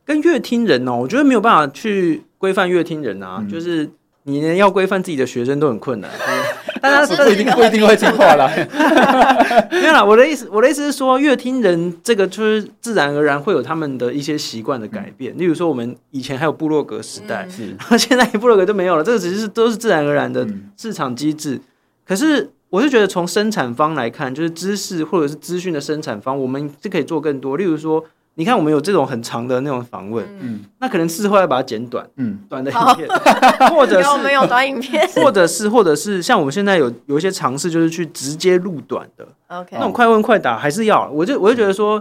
[0.05, 3.91] 跟阅听人哦，我觉得没有办法去规范阅听人啊，嗯、就是
[4.23, 6.09] 你连要规范自己的学生都很困难。
[6.81, 8.49] 大家 不一定不一定会听话啦。
[9.73, 15.35] 没有啦，我的意思，我的意思是说，阅听人这个就是自然而然会有他们的一些习惯的改变。
[15.37, 20.47] 嗯、例如说，我们以前还有部落格时代，是、嗯，现在部落格都没有了，这个只是都是自然而然的
[20.77, 21.57] 市场机制。
[21.57, 21.63] 嗯、
[22.11, 22.51] 可是。
[22.71, 27.57] 我是觉得从生产方来看，就是知识或者是资讯的生产方，我们是可以做更多。
[27.57, 28.01] 例如说，
[28.37, 33.09] 你看我们有这种很长的那种访问，嗯，那可能事后要把它剪短，嗯，短的影片，
[33.75, 41.11] 或者是有没有短影片， 或者是或者是像我们现在有有一些尝试，就是去直接录短的，OK，那种快问快答还是要。
[41.11, 42.01] 我就我就觉得说，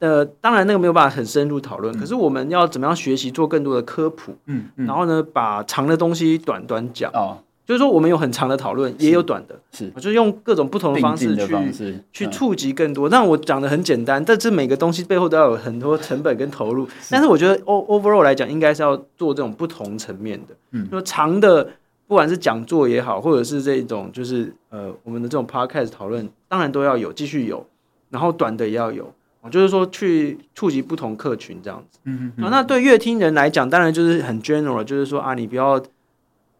[0.00, 7.38] 呃，当然那个没有办法很深入讨论，可是我们要怎么样学习做更多的科普，嗯，然后呢，把长的东西短短讲哦。
[7.70, 13.08] 就是说，我们有很长的讨论，也有短的，是，就是用各种不同的方式去去触及更多。
[13.08, 16.88] 但我讲的很简单，但这每个东西背后都要有很多成本跟投入。
[17.08, 20.54] 但是我觉得，overall 来讲，应该是要做这种不同层面的。
[20.72, 21.62] 嗯，说长的，
[22.08, 27.64] 不管是讲座也好，或者是这种就是呃我们的这种 podcast 讨论，当然都要有，继续有。
[28.08, 29.14] 然后短的也要有，
[29.48, 32.00] 就是说去触及不同客群这样子。
[32.02, 32.50] 嗯嗯。
[32.50, 35.80] 那对乐听人来讲，当然就是很 general，就是说啊，你不要。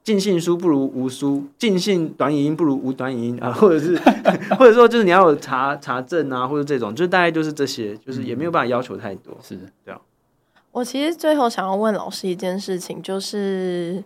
[0.03, 3.97] 尽信书不如无书，尽信短语音不如无短语音啊， 或者是
[4.59, 10.01] 或者说就是你要有查查证啊，或者这种，就是大概就是这些，就是也没有办法要求太多，是这样。
[10.73, 14.03] 我其实最后想要问老师一件事情，就是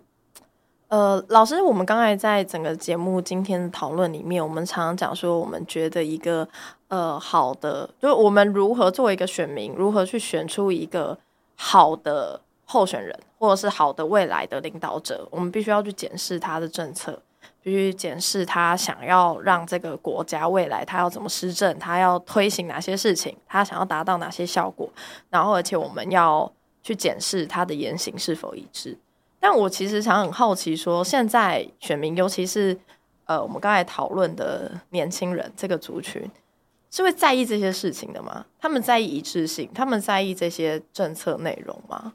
[0.88, 6.48] 呃，老师，我们刚才在整个节目今天的讨论里面，我们常常讲说，我们觉得一个
[6.88, 11.18] 呃好的，就是我们如何作为一个选民，如何去选出一个
[11.54, 12.40] 好的。
[12.74, 17.22] 候选人或者是好的未来的领导者，我们必须要去检视他的政策。
[17.62, 24.90] 必须检视他想要让这个国家未来他要怎么施政，他要推行哪些事情，他想要达到哪些效果，
[25.30, 26.50] 然后而且我们要
[26.82, 28.98] 去检视他的言行是否一致。
[29.40, 32.76] 但我其实想很好奇说，现在选民，尤其是
[33.24, 36.30] 呃我们刚才讨论的年轻人这个族群，
[36.90, 38.44] 是会在意这些事情的吗？
[38.60, 42.12] 他们在意一致性，他们在意这些政策内容吗？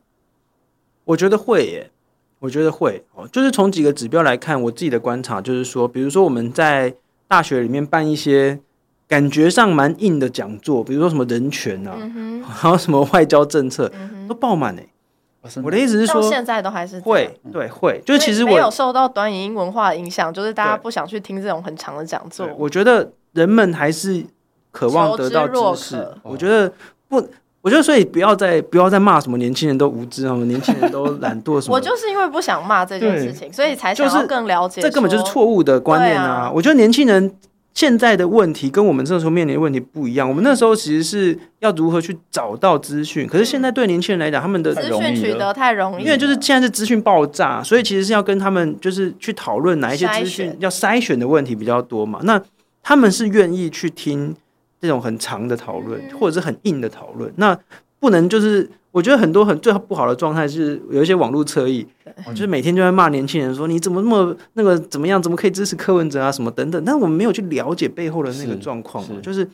[1.09, 1.89] 我觉得会耶，
[2.37, 3.27] 我觉得会哦。
[3.31, 6.93] 就是从几个指标来看，我自己的观察就是说，比如说我们在
[7.27, 8.59] 大学里面办一些
[9.07, 14.85] 感觉上蛮硬的讲座，比如说什么人权啊，嗯、然后什么外交政策，嗯、都爆满哎。
[15.63, 17.99] 我的意思是说，现在都还是会，对，会。
[18.05, 22.47] 就是其实我没有受到短影音文化的影响，就是大家不想去听这种很长的讲座。
[22.57, 24.25] 我觉得人们还是。
[24.71, 26.71] 渴望得到知识，我觉得
[27.07, 27.27] 不，
[27.61, 31.75] 我觉得所以不要再不要再骂什么年轻人都无知啊，年轻人都懒惰什么。
[31.75, 34.81] 我就是因为不想骂这件事情，所以才想要更了解。
[34.81, 36.49] 这根本就是错误的观念啊！
[36.49, 37.29] 我觉得年轻人
[37.73, 40.27] 现在的问题跟我们这时候面临的问题不一样。
[40.29, 52.21] 我们那时候其实是要如何去找到资讯，可是现在对年轻人来讲，他们的资讯取得太容易，因为就是现在是资讯爆炸，所以其实是要跟他们就是去讨论哪一些资讯要筛选的问题比较多嘛。
[52.23, 52.41] 那
[52.81, 54.33] 他们是愿意去听。
[54.81, 57.57] 这种很长的讨论，或者是很硬的讨论，那
[57.99, 61.85] 不能就是我觉得很多很最不好的状态是有一些网络侧翼，
[62.29, 69.47] 就是每天就在骂年轻人说你怎么那么那个怎么样，怎么可以支持柯文哲啊什么等等，但是我们没有去了解背后的那个状况，就是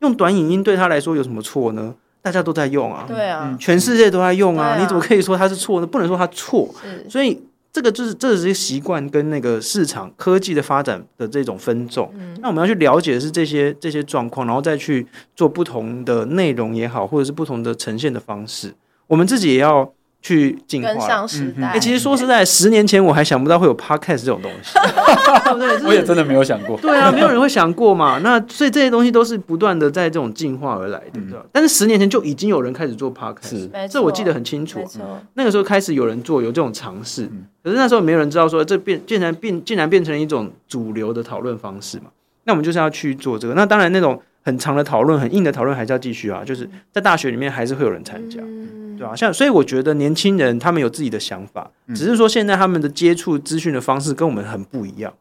[0.00, 1.94] 用短影音对他来说有什么错呢？
[2.20, 5.86] 大家都在用啊，对啊，全世界都在用啊，你怎么可以说他是错呢？
[5.86, 6.68] 不能说他错，
[7.08, 7.40] 所以。
[7.72, 18.74] 这个就是这是一个习惯跟那个市场科技的发展的这种分众，嗯、那我们要去了解的是这些这些状况，然后再去做不同的内容也好，或者是不同的呈现的方式，
[19.06, 19.92] 我们自己也要。
[20.22, 21.66] 去进化，跟上时代。
[21.66, 25.86] 哎、嗯欸，其实说实在，十年前我还想不到会有 podcast 这种东西，对不对？
[25.86, 26.78] 我也真的没有想过。
[26.78, 28.18] 对啊，没有人会想过嘛。
[28.24, 31.40] 那所以这些东西都是不断的在这种进化而来的，对不对？
[31.50, 34.80] 但是十年前就已经有人开始做 podcast，是这我记得很清楚。
[35.34, 37.28] 那个时候开始有人做，有这种尝试。
[37.64, 42.04] 可是那时候没有人知道说这变竟然变竟然变成一种主流的讨论方式嘛。
[42.44, 43.54] 那我们就是要去做这个。
[43.54, 44.20] 那当然那种。
[44.42, 49.16] 很长的讨论，很硬的讨论还是要继续啊，就是在大学里面还是会有人参加，嗯、对吧、啊？
[49.16, 55.12] 像所以我觉得年轻人他们有自己的想法，只是说现在他们的接触资讯的方式跟我们很不一样，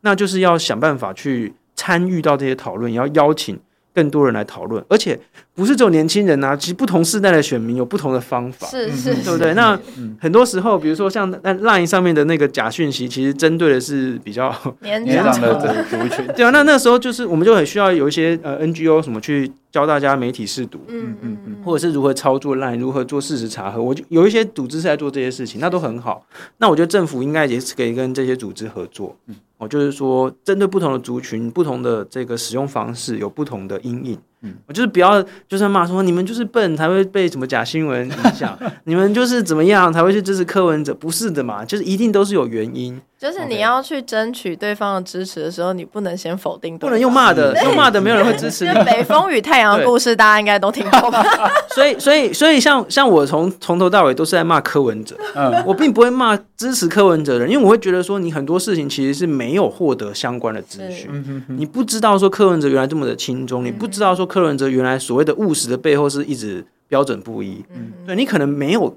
[0.00, 3.58] 那就是要想办法去参与到这些讨论，也要邀请。
[3.98, 5.18] 更多人来讨论，而且
[5.56, 9.54] 不是只有年轻人啊，其实不同世代的选民有不同的方法，是是，对不对？
[9.54, 9.76] 那
[10.20, 16.24] 很多时候，比如说像那 Line 上面的那个假讯息，其实针对的是比较年长的族群。
[16.36, 23.82] 对啊，那那时候就是我们就很需要有一些呃 NGO 什么去教大家媒体识读，嗯嗯嗯，或者是如何操作 Line，如何做事实查核。
[23.82, 26.24] 我就有一些组织是在做这些事情，那都很好。
[26.58, 29.16] 那我觉得政府应该也是可以跟这些组织合作。
[29.26, 34.18] 嗯，哦，就是说针对不同的族群、不同的这个使用方式，有不同的阴影。
[34.42, 40.94] 嗯，我就是不要，就是骂说你们就是笨才会被什么假新闻影响， 你们就是怎么样才会去支持柯文哲？
[40.94, 43.00] 不是的嘛，就是一定都是有原因。
[43.18, 48.70] 就是你要去争取对方的支持的时候，你不能先否定对方，不能用骂的，用骂的没有人会支持你。
[48.86, 51.24] 北风与太阳的故事大家应该都听过吧？
[51.74, 61.10] 所以，所以，所以像像我从从头到尾都是在骂柯文哲，嗯，我并不会骂支持柯文哲的人，因为我会觉得说你很多事情其实是没有获得相关的资讯，
[61.48, 68.96] 你不知道说柯文哲原来这么的轻松，你不知道说柯伦哲原来所谓的务实的背后是一直标准不一，嗯，对你可能没有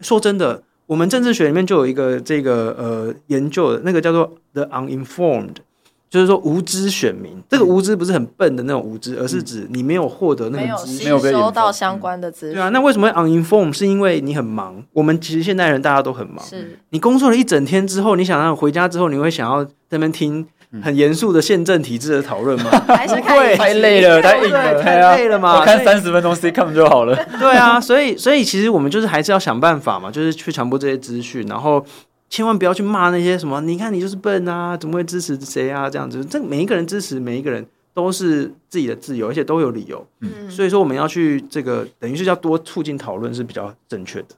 [0.00, 0.62] 说真的。
[0.86, 5.54] 我们政治学里面就有一个这个呃研究的那个叫做 the uninformed，
[6.10, 7.42] 就是说无知选民。
[7.48, 12.54] 这个无知不是很笨的那种无知，而是指你没有获得那个资讯，没有吸收到相关的资讯。
[12.54, 13.72] 对啊，那为什么会 uninformed？
[13.72, 14.84] 是因为你很忙。
[14.92, 16.44] 我们其实现代人大家都很忙。
[16.44, 20.46] 是你工作了一整天之后，你想让回家之后，你会想要在那边听。
[20.82, 22.70] 很严肃的宪政体制的讨论吗？
[22.88, 25.60] 还是会太累了，太硬了，太累了嘛？
[25.60, 27.14] 我看三十分钟 sitcom 就好了。
[27.38, 31.84] 对啊，所以所以其实我们就是还是要想办法嘛，就是去传播这些资讯，然后
[32.28, 35.88] 千万不要去骂那些什么，你看你就是笨啊，怎么会支持谁啊？
[35.88, 40.04] 这样子，这每一个人支持每一个人都是自己的自由，而且都有理由。
[40.20, 44.28] 嗯，所以说我们要去这个，等于是要多促进讨论是比较正确的。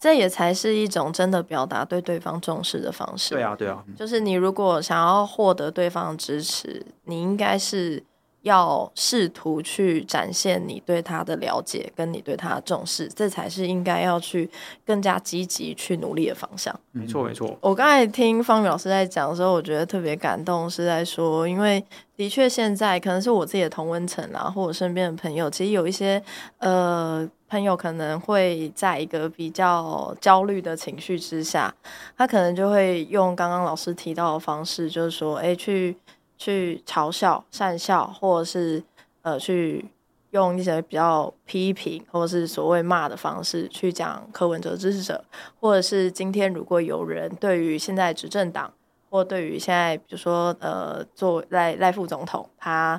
[0.00, 3.34] 这也才是一种真的表达对对方重视的方式。
[3.34, 8.02] 对啊，对啊，就是你如果想要获得对方的支持，你应该是
[8.40, 14.50] 要试图去展现你对他的了解，跟你对他的重视，这才是应该要去
[14.86, 16.74] 更加积极去努力的方向。
[16.92, 17.54] 没错，没错。
[17.60, 21.84] 我刚才听方宇老师在讲的时候，我觉得特别感动，是在说，因为
[22.16, 26.22] 的确现在可能是我自己的同温层啦，或我身边的朋友，其实有一些
[26.60, 31.74] 呃朋友可能会在一个比较焦虑的情绪之下，
[32.16, 35.96] 他可能就会用刚刚老师提到的方式，就是说，哎，去。
[36.42, 38.82] 去嘲笑、讪笑，或者是
[39.20, 39.84] 呃，去
[40.30, 45.22] 用一些比较批评或者是所谓骂的方式去讲柯文哲支持者，
[45.60, 48.72] 或者是今天如果有人对于现在执政党，
[49.10, 52.98] 或对于现在比如说呃，作赖赖副总统，他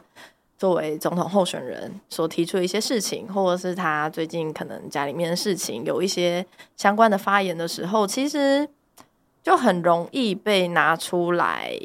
[0.62, 6.46] 作为总统候选人所提出的一些事情，或者是他最近可能家里面的事情有一些
[6.78, 8.70] 相关的发言的时候，其实。
[9.44, 11.76] 就很容易被拿出来，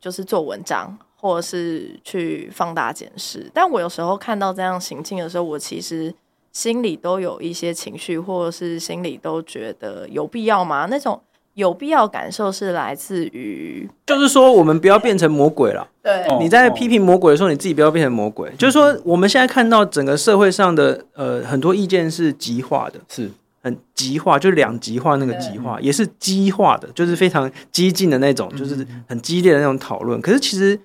[0.00, 3.48] 就是做文章，或者是去放大检视。
[3.54, 6.12] 但我有时候看到这样行径的时候，我其实
[6.50, 10.88] 心里都有一些情绪，或者是心里都觉得有必要吗？
[10.90, 11.22] 那种
[11.56, 15.88] 有必要感受是来自于，就是说我们不要变成魔鬼了。
[16.02, 18.50] 对，你在批评魔鬼的时候，你自己不要变成魔鬼。
[18.56, 23.30] 就是说，我们现在看到整个社会上的呃很多意见是极化的，是。
[23.62, 30.20] 很极化，就两极化那个极化，也是激化的，就是非常激进的那种，就是很激烈的那种讨论。
[30.20, 30.78] 可是其实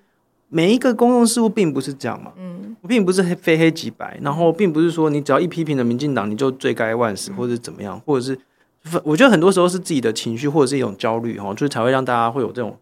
[0.49, 8.35] 每一个公共事务并不是这样嘛，嗯，并不是非黑即白，然后并不是说你只要一批评了民进党，你就罪该万死，或者怎么样，或者是
[9.03, 12.77] 我觉得很多时候是自己的情绪或者是一种焦虑哈，就是才会让大家会有这种。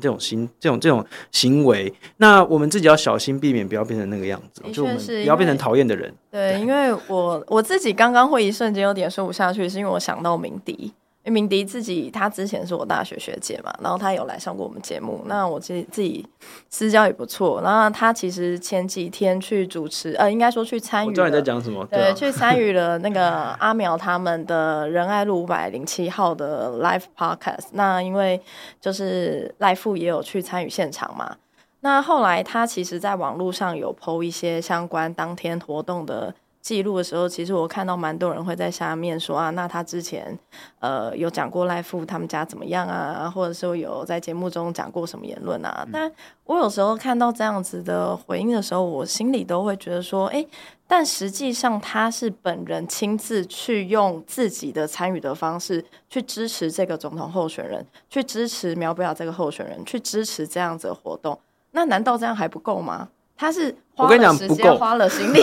[0.00, 6.10] 这种行这种这种行为，那我们自己要小心避免，不要变成那个样子，就我们不要变成讨厌的人。
[6.30, 10.94] 对，因为我我自己刚刚会一瞬间有点说不下去，是因为我想到敏迪。
[11.24, 15.22] 因为敏迪自己，他之前是我大学学姐嘛，然后他有来上过我们节目。
[15.26, 16.26] 那我自己自己
[16.68, 17.60] 私交也不错。
[17.62, 21.08] 然后他其实前几天去主持，呃，应该说去参与。
[21.08, 21.86] 我知道你在讲什么。
[21.86, 27.68] 对，对啊、去参与了那个阿苗他们的仁爱路五百零七号的 live podcast。
[27.72, 28.40] 那因为
[28.80, 31.36] 就是赖富也有去参与现场嘛。
[31.80, 36.34] 那后来他其实在网络上有 po 一些相关当天活动的。
[36.62, 40.38] 记录的时候，其实我看到蛮多人会在下面说啊，那他之前
[40.78, 45.84] 呃有讲过赖富他们家怎么样啊，或者说有在节目中讲过什么言论啊。
[45.92, 46.10] 但
[46.44, 50.46] 我有时候看到这样子的回应的时候，我心里都会觉得说，哎，
[50.86, 61.36] 但实际上他是本人亲自去用自己的参与的方式去支持这个总统候选人，去支持苗博雅这个候选人，去支持这样子的活动，
[61.72, 63.08] 那难道这样还不够吗？
[63.36, 65.42] 他是花了时间，花了心力。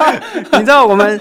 [0.52, 1.20] 你知道我们，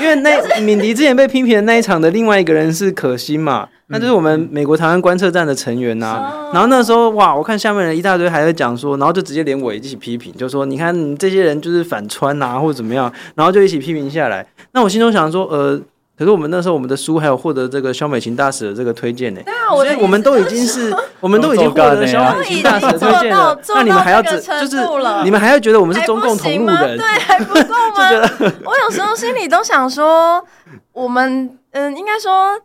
[0.00, 6.50] 因为那敏迪之前被批评的那一场的另外一个人是可心嘛，那就是我们美国台湾观测站的成员呐、啊。
[6.52, 14.46] 然后那时候哇，我看下面人一大堆还在讲说，然后就直接连我一起批评，就说你看你这些人就是反穿啊，或者怎么样，然后就一起批评下来。
[14.72, 15.80] 那我心中想说，呃。
[16.18, 19.40] 可是我们那时候，我们的书还有获得这个萧美琴大使的这个推荐呢。
[19.44, 23.56] 对啊，所以我们都已经是，我们都已经获得萧美琴大使的推荐了。
[23.68, 24.76] 那你们还要只就是
[25.22, 26.98] 你们还要觉得我们是中共同路人？
[26.98, 28.52] 对，还不够吗？
[28.64, 30.44] 我有时候心里都想说，
[30.92, 32.60] 我们嗯，应该说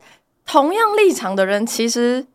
[0.47, 2.25] 同样立场的人其实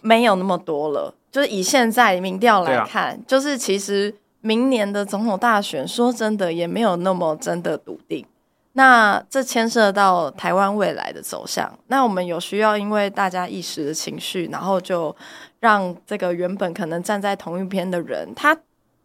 [0.00, 1.14] 没有那么多了。
[1.30, 8.26] 就是以现在民调来看，就是其实明年的总统大选，说真的也没有那么真的笃定。
[8.74, 11.70] 那这牵涉到台湾未来的走向。
[11.88, 15.14] 那我们有需要，因为大家一时的情绪，然后就
[15.58, 18.56] 让这个原本可能站在同一边的人，他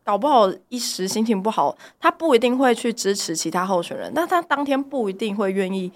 [0.04, 5.92] 搞不好一时心情不好，他不一定会去支持其他候选人，但他当天不一定会愿意，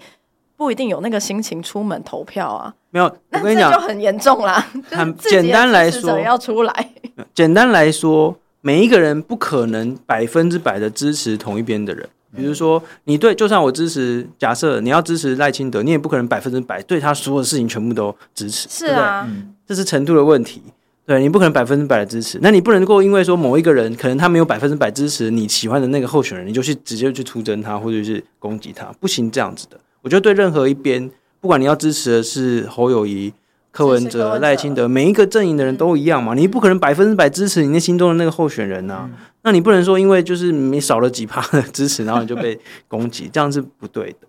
[0.56, 2.74] 不一定有那个心情出门投票啊。
[2.90, 4.66] 没有，我跟你讲，就很严重啦。
[4.90, 6.92] 很简单来说，要出来。
[7.32, 12.08] 简单来说，每一个人不可能百分之百的支持同一边的人。
[12.34, 20.62] 比如说，你对，就算我支持，假设你要支持赖清德，你也不可能百分之百对他所有事情全部都支持，是啊，对对，这是程度的问题。
[21.06, 29.80] 对，你不可能百分之百的支持，那你不能够因为说某一个人可能他没有百分之百支持你喜欢的那个候选人，你就去直接去出征他或者是攻击他，不行这样子的。
[30.02, 33.32] 我觉得对任何一边，不管你要支持的是侯友宜。
[33.72, 36.34] 柯文哲、赖清德，每一个阵营的人都一样嘛？
[36.34, 39.10] 你不可能百分之百支持你那心中的那个候选人呐、啊。
[39.42, 44.28] 那你不能说因为就是你少了几趴的支持，然后你就被攻击，这样是不对的。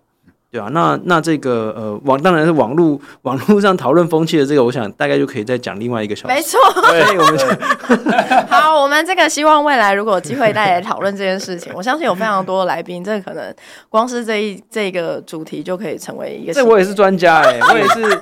[0.52, 6.34] 对啊，那那这个呃网当然是网络网络上讨论风气的这个，我想大概就可以再讲另外一个小时。
[6.34, 6.60] 没错，
[6.92, 13.54] 对，我 们好，我们这个希望未来如果有机会再来讨论这件事情，我相信有非常多的来宾，这个可能
[13.88, 16.52] 光是这一这个主题就可以成为一个。
[16.52, 18.20] 这我也是专家哎、欸，我也是。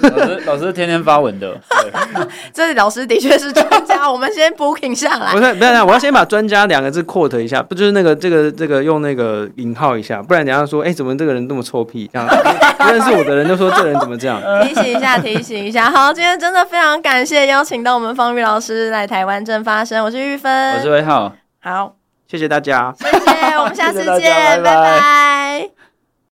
[0.00, 1.92] 老师老师天天发文的，对，
[2.54, 5.30] 这老师的确是专家，我们先 booking 下来。
[5.30, 12.08] 不是，不要，我要先把“专家”两个字 quote 一下，不就是那个这个这个用那个引号一下，不然等下说，哎、欸，怎么这个人这么臭屁？
[12.12, 14.40] 这样不 认识我的人都说这人怎么这样？
[14.62, 15.90] 提醒一下，提醒一下。
[15.90, 21.94] 好，今天真的非常感谢邀请到我们方玉老师来台湾正发生，我是玉芬，我是魏浩，好，
[22.28, 24.62] 谢谢大家，谢谢，我们下次见。
[24.62, 25.29] 拜拜。